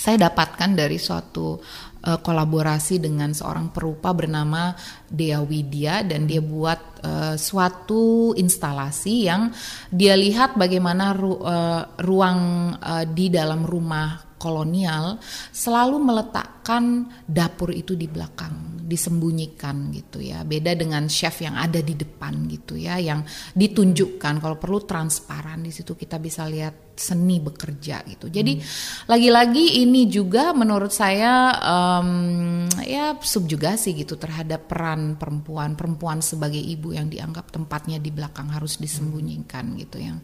saya 0.00 0.28
dapatkan 0.28 0.76
dari 0.76 0.96
suatu 0.96 1.60
uh, 2.04 2.18
kolaborasi 2.24 3.00
dengan 3.00 3.36
seorang 3.36 3.68
perupa 3.68 4.16
bernama 4.16 4.72
Dea 5.04 5.44
Widya 5.44 6.04
dan 6.08 6.24
dia 6.24 6.40
buat 6.40 7.04
uh, 7.04 7.36
suatu 7.36 8.32
instalasi 8.32 9.28
yang 9.28 9.52
dia 9.92 10.16
lihat 10.16 10.56
bagaimana 10.56 11.12
ru, 11.12 11.36
uh, 11.44 12.00
ruang 12.00 12.40
uh, 12.80 13.04
di 13.04 13.28
dalam 13.28 13.64
rumah 13.68 14.29
kolonial 14.40 15.20
selalu 15.52 16.00
meletakkan 16.00 17.04
dapur 17.28 17.76
itu 17.76 17.92
di 17.92 18.08
belakang, 18.08 18.80
disembunyikan 18.80 19.92
gitu 19.92 20.24
ya. 20.24 20.40
Beda 20.48 20.72
dengan 20.72 21.04
chef 21.12 21.44
yang 21.44 21.60
ada 21.60 21.84
di 21.84 21.92
depan 21.92 22.48
gitu 22.48 22.80
ya, 22.80 22.96
yang 22.96 23.20
ditunjukkan 23.52 24.40
kalau 24.40 24.56
perlu 24.56 24.80
transparan 24.88 25.60
di 25.60 25.68
situ 25.68 25.92
kita 25.92 26.16
bisa 26.16 26.48
lihat 26.48 26.89
seni 26.96 27.40
bekerja 27.40 28.04
gitu. 28.06 28.28
Jadi 28.28 28.60
lagi-lagi 29.08 29.82
ini 29.82 30.06
juga 30.06 30.52
menurut 30.52 30.92
saya 30.92 31.56
um, 31.60 32.64
ya 32.84 33.16
subjugasi 33.16 33.96
gitu 33.96 34.20
terhadap 34.20 34.68
peran 34.68 35.16
perempuan, 35.16 35.74
perempuan 35.74 36.20
sebagai 36.20 36.60
ibu 36.60 36.92
yang 36.92 37.08
dianggap 37.08 37.50
tempatnya 37.50 37.96
di 37.98 38.12
belakang 38.12 38.52
harus 38.52 38.76
disembunyikan 38.78 39.76
gitu 39.80 40.00
yang 40.00 40.20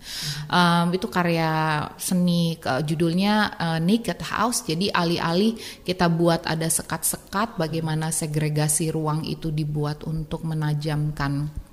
um, 0.53 0.93
itu 0.93 1.09
karya 1.09 1.83
seni 1.97 2.61
ke, 2.61 2.85
judulnya 2.85 3.57
uh, 3.57 3.81
Naked 3.81 4.21
House. 4.23 4.65
Jadi 4.65 4.93
alih-alih 4.93 5.83
kita 5.83 6.07
buat 6.13 6.45
ada 6.45 6.69
sekat-sekat 6.69 7.57
bagaimana 7.61 8.13
segregasi 8.13 8.93
ruang 8.93 9.25
itu 9.25 9.51
dibuat 9.51 10.05
untuk 10.05 10.45
menajamkan 10.47 11.66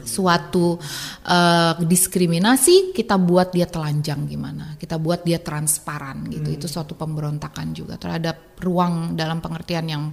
suatu 0.00 0.80
uh, 1.28 1.74
diskriminasi 1.84 2.96
kita 2.96 3.20
buat 3.20 3.52
dia 3.52 3.68
telanjang 3.68 4.24
gimana 4.24 4.74
kita 4.80 4.96
buat 4.96 5.20
dia 5.20 5.38
transparan 5.44 6.24
gitu 6.32 6.48
hmm. 6.48 6.56
itu 6.56 6.66
suatu 6.66 6.96
pemberontakan 6.96 7.76
juga 7.76 8.00
terhadap 8.00 8.56
ruang 8.64 9.12
dalam 9.12 9.44
pengertian 9.44 9.86
yang 9.86 10.04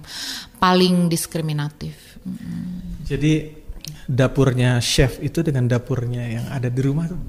paling 0.60 1.08
diskriminatif 1.08 2.20
hmm. 2.28 3.08
jadi 3.08 3.56
dapurnya 4.04 4.78
chef 4.84 5.16
itu 5.24 5.40
dengan 5.40 5.64
dapurnya 5.64 6.28
yang 6.28 6.46
ada 6.52 6.68
di 6.68 6.80
rumah 6.84 7.08
tuh 7.08 7.20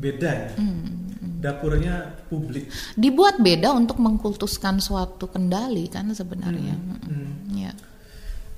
beda 0.00 0.30
ya 0.32 0.50
hmm. 0.56 1.38
dapurnya 1.38 1.94
publik 2.32 2.72
dibuat 2.96 3.38
beda 3.38 3.76
untuk 3.76 4.00
mengkultuskan 4.00 4.80
suatu 4.80 5.28
kendali 5.28 5.86
kan 5.92 6.10
sebenarnya 6.16 6.74
hmm. 6.74 6.98
Hmm. 7.06 7.30
Ya. 7.54 7.72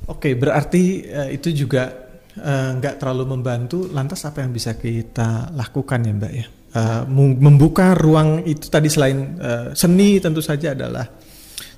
oke 0.06 0.30
berarti 0.38 1.10
uh, 1.10 1.28
itu 1.28 1.66
juga 1.66 2.03
nggak 2.42 2.94
uh, 2.94 2.98
terlalu 2.98 3.24
membantu, 3.38 3.86
lantas 3.90 4.26
apa 4.26 4.42
yang 4.42 4.50
bisa 4.50 4.74
kita 4.74 5.54
lakukan 5.54 6.00
ya 6.02 6.12
Mbak 6.14 6.32
ya? 6.34 6.46
Uh, 6.74 7.06
membuka 7.38 7.94
ruang 7.94 8.42
itu 8.42 8.66
tadi 8.66 8.90
selain 8.90 9.38
uh, 9.38 9.70
seni 9.78 10.18
tentu 10.18 10.42
saja 10.42 10.74
adalah 10.74 11.06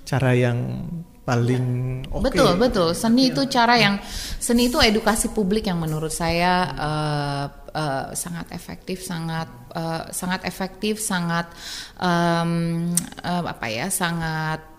cara 0.08 0.32
yang 0.32 0.88
paling 1.26 1.66
okay. 2.06 2.22
betul 2.22 2.50
betul 2.54 2.88
seni 2.94 3.28
ya. 3.28 3.30
itu 3.34 3.42
cara 3.50 3.74
yang 3.74 3.98
seni 4.38 4.70
itu 4.70 4.78
edukasi 4.78 5.34
publik 5.34 5.66
yang 5.66 5.82
menurut 5.82 6.14
saya 6.14 6.70
uh, 6.78 7.44
uh, 7.74 8.06
sangat 8.14 8.54
efektif 8.54 9.02
sangat 9.02 9.50
uh, 9.74 10.06
sangat 10.14 10.46
efektif 10.46 11.02
sangat 11.02 11.50
um, 11.98 12.94
uh, 13.26 13.42
apa 13.42 13.66
ya 13.66 13.90
sangat 13.90 14.75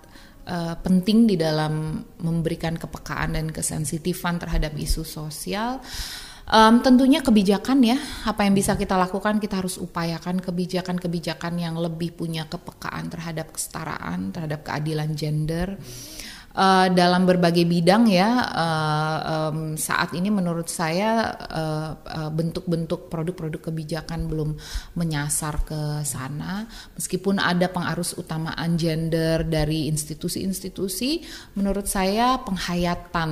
uh, 0.47 0.75
penting 0.79 1.27
di 1.27 1.35
dalam 1.35 1.99
memberikan 2.23 2.79
kepekaan 2.79 3.35
dan 3.35 3.51
kesensitifan 3.51 4.39
terhadap 4.39 4.73
isu 4.73 5.03
sosial. 5.03 5.83
Um, 6.47 6.79
tentunya 6.79 7.19
kebijakan 7.19 7.83
ya, 7.83 7.99
apa 8.23 8.47
yang 8.47 8.55
bisa 8.55 8.79
kita 8.79 8.95
lakukan 8.95 9.35
kita 9.43 9.59
harus 9.59 9.75
upayakan 9.75 10.39
kebijakan-kebijakan 10.39 11.59
yang 11.59 11.75
lebih 11.75 12.15
punya 12.15 12.47
kepekaan 12.47 13.11
terhadap 13.11 13.51
kesetaraan, 13.51 14.31
terhadap 14.31 14.63
keadilan 14.63 15.11
gender. 15.11 15.75
Uh, 16.57 16.89
dalam 16.89 17.29
berbagai 17.29 17.63
bidang 17.69 18.09
ya 18.09 18.41
uh, 18.49 19.17
um, 19.53 19.77
saat 19.77 20.17
ini 20.17 20.33
menurut 20.33 20.65
saya 20.65 21.37
bentuk-bentuk 22.33 23.01
uh, 23.01 23.05
uh, 23.05 23.09
produk-produk 23.13 23.61
kebijakan 23.69 24.25
belum 24.25 24.57
menyasar 24.97 25.61
ke 25.63 26.01
sana 26.01 26.65
meskipun 26.97 27.37
ada 27.37 27.69
pengarus 27.69 28.17
utamaan 28.17 28.73
gender 28.75 29.45
dari 29.45 29.85
institusi-institusi 29.87 31.21
menurut 31.53 31.85
saya 31.85 32.41
penghayatan 32.41 33.29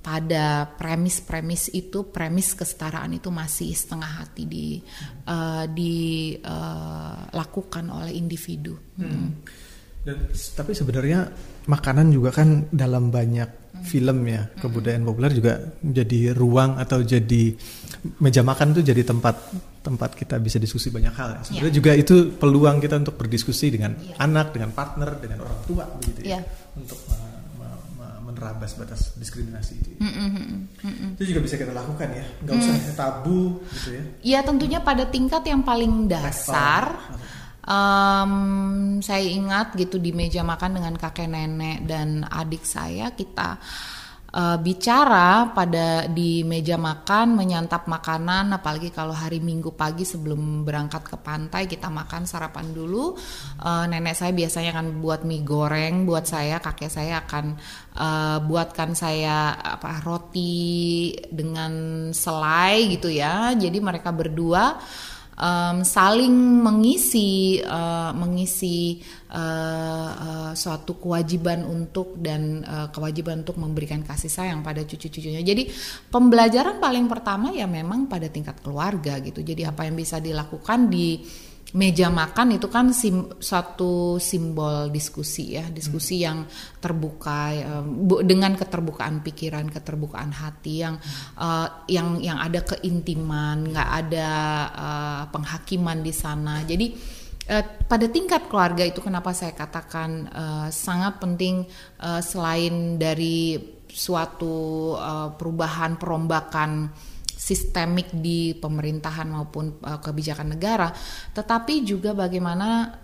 pada 0.00 0.70
premis-premis 0.78 1.74
itu 1.74 2.08
premis 2.08 2.54
kesetaraan 2.54 3.18
itu 3.18 3.28
masih 3.34 3.74
setengah 3.74 4.22
hati 4.22 4.44
di 4.46 4.78
uh, 5.26 5.66
dilakukan 5.66 6.44
uh, 7.90 7.96
oleh 8.04 8.14
individu. 8.14 8.78
Hmm. 8.96 9.34
Dan 10.00 10.16
tapi 10.32 10.72
sebenarnya 10.72 11.28
makanan 11.68 12.08
juga 12.08 12.32
kan 12.32 12.72
dalam 12.72 13.12
banyak 13.12 13.60
film 13.84 14.28
ya 14.28 14.44
kebudayaan 14.60 15.04
populer 15.04 15.32
juga 15.32 15.52
jadi 15.80 16.36
ruang 16.36 16.76
atau 16.76 17.00
jadi 17.00 17.54
meja 18.20 18.44
makan 18.44 18.76
tuh 18.76 18.84
jadi 18.84 19.00
tempat 19.04 19.36
tempat 19.80 20.12
kita 20.12 20.36
bisa 20.36 20.60
diskusi 20.60 20.92
banyak 20.92 21.14
hal. 21.16 21.28
Ya. 21.36 21.40
Sebenarnya 21.44 21.72
yeah. 21.72 21.78
juga 21.80 21.92
itu 21.96 22.14
peluang 22.36 22.76
kita 22.84 23.00
untuk 23.00 23.16
berdiskusi 23.16 23.72
dengan 23.72 23.96
yeah. 23.96 24.20
anak, 24.20 24.52
dengan 24.52 24.76
partner, 24.76 25.16
dengan 25.16 25.48
orang 25.48 25.58
tua 25.64 25.84
begitu 25.96 26.28
ya, 26.28 26.40
yeah. 26.40 26.42
untuk 26.76 27.00
menerabas 28.24 28.76
batas 28.76 29.16
diskriminasi 29.16 29.72
itu. 29.80 29.90
Mm 30.00 30.12
-hmm. 30.12 30.30
Mm 30.84 30.92
-hmm. 30.92 31.10
Itu 31.16 31.24
juga 31.32 31.40
bisa 31.44 31.56
kita 31.56 31.72
lakukan 31.72 32.08
ya, 32.12 32.24
nggak 32.44 32.54
usah 32.60 32.74
mm. 32.76 32.96
tabu 32.96 33.40
gitu 33.72 33.88
ya. 33.96 34.02
Ya 34.20 34.40
tentunya 34.44 34.80
pada 34.84 35.08
tingkat 35.08 35.42
yang 35.48 35.64
paling 35.64 36.08
dasar. 36.08 36.92
Um, 37.60 39.04
saya 39.04 39.20
ingat 39.20 39.76
gitu 39.76 40.00
di 40.00 40.16
meja 40.16 40.40
makan 40.40 40.80
dengan 40.80 40.94
kakek 40.96 41.28
nenek 41.28 41.84
dan 41.84 42.24
adik 42.24 42.64
saya 42.64 43.12
kita 43.12 43.60
uh, 44.34 44.58
bicara 44.58 45.50
pada 45.50 46.06
di 46.06 46.46
meja 46.46 46.78
makan 46.78 47.34
menyantap 47.34 47.90
makanan 47.90 48.54
apalagi 48.54 48.94
kalau 48.94 49.14
hari 49.14 49.42
Minggu 49.42 49.74
pagi 49.74 50.06
sebelum 50.06 50.62
berangkat 50.62 51.04
ke 51.06 51.16
pantai 51.18 51.66
kita 51.66 51.90
makan 51.90 52.26
sarapan 52.26 52.70
dulu. 52.70 53.14
Uh, 53.60 53.84
nenek 53.90 54.16
saya 54.16 54.32
biasanya 54.34 54.70
akan 54.76 55.02
buat 55.02 55.26
mie 55.26 55.42
goreng 55.42 56.06
buat 56.06 56.24
saya 56.26 56.62
kakek 56.62 56.90
saya 56.90 57.22
akan 57.26 57.58
uh, 57.98 58.38
buatkan 58.44 58.94
saya 58.94 59.52
apa 59.58 60.00
roti 60.02 61.12
dengan 61.28 61.72
selai 62.14 62.88
gitu 62.96 63.10
ya. 63.10 63.52
Jadi 63.54 63.78
mereka 63.82 64.14
berdua 64.14 64.78
um, 65.40 65.82
saling 65.82 66.30
mengisi 66.60 67.58
uh, 67.64 68.12
mengisi 68.12 69.00
uh, 69.32 70.10
uh, 70.12 70.52
suatu 70.52 71.00
kewajiban 71.00 71.64
untuk 71.64 72.20
dan 72.20 72.60
uh, 72.62 72.88
kewajiban 72.92 73.40
untuk 73.42 73.56
memberikan 73.56 74.04
kasih 74.04 74.28
sayang 74.28 74.60
pada 74.60 74.84
cucu-cucunya. 74.84 75.40
Jadi 75.40 75.66
pembelajaran 76.12 76.76
paling 76.76 77.08
pertama 77.08 77.50
ya 77.56 77.64
memang 77.64 78.06
pada 78.06 78.28
tingkat 78.28 78.60
keluarga 78.60 79.16
gitu. 79.24 79.40
Jadi 79.40 79.64
apa 79.64 79.88
yang 79.88 79.96
bisa 79.96 80.20
dilakukan 80.20 80.92
di 80.92 81.24
meja 81.70 82.10
makan 82.10 82.58
itu 82.58 82.66
kan 82.66 82.90
sim, 82.90 83.30
suatu 83.38 84.18
simbol 84.18 84.90
diskusi 84.90 85.54
ya 85.54 85.70
diskusi 85.70 86.18
hmm. 86.18 86.24
yang 86.26 86.38
terbuka 86.82 87.54
um, 87.78 88.10
dengan 88.26 88.58
keterbukaan 88.58 89.22
pikiran 89.22 89.70
keterbukaan 89.70 90.34
hati 90.34 90.82
yang 90.82 90.98
uh, 91.38 91.86
yang 91.86 92.18
yang 92.18 92.42
ada 92.42 92.66
keintiman 92.66 93.70
nggak 93.70 93.90
ada 94.06 94.30
uh, 94.74 95.22
penghakiman 95.30 96.02
di 96.02 96.10
sana 96.10 96.66
jadi 96.66 96.90
uh, 97.54 97.64
pada 97.86 98.06
tingkat 98.10 98.50
keluarga 98.50 98.82
itu 98.82 98.98
kenapa 98.98 99.30
saya 99.30 99.54
katakan 99.54 100.26
uh, 100.34 100.68
sangat 100.74 101.22
penting 101.22 101.70
uh, 102.02 102.18
selain 102.18 102.98
dari 102.98 103.58
suatu 103.90 104.94
uh, 104.98 105.34
perubahan 105.38 105.98
perombakan 105.98 106.90
sistemik 107.40 108.12
di 108.12 108.52
pemerintahan 108.52 109.32
maupun 109.32 109.80
uh, 109.80 109.96
kebijakan 109.96 110.52
negara, 110.52 110.92
tetapi 111.32 111.80
juga 111.88 112.12
bagaimana 112.12 113.00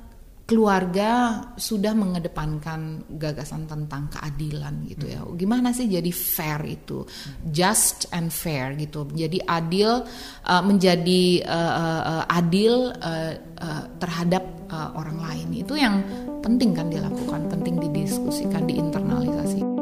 keluarga 0.47 1.43
sudah 1.59 1.91
mengedepankan 1.91 3.11
gagasan 3.19 3.67
tentang 3.67 4.07
keadilan 4.15 4.87
gitu 4.87 5.11
ya. 5.11 5.27
Gimana 5.35 5.75
sih 5.75 5.91
jadi 5.91 6.13
fair 6.15 6.63
itu, 6.63 7.03
just 7.51 8.07
and 8.15 8.31
fair 8.31 8.79
gitu. 8.79 9.11
Jadi 9.11 9.43
adil 9.43 10.07
uh, 10.47 10.63
menjadi 10.63 11.43
uh, 11.43 11.73
uh, 11.83 12.25
adil 12.31 12.95
uh, 12.95 13.35
uh, 13.59 13.85
terhadap 13.99 14.47
uh, 14.71 14.95
orang 14.95 15.19
lain 15.19 15.49
itu 15.67 15.75
yang 15.75 16.07
penting 16.47 16.79
kan 16.79 16.95
dilakukan, 16.95 17.51
penting 17.51 17.83
didiskusikan, 17.83 18.71
diinternalisasi. 18.71 19.76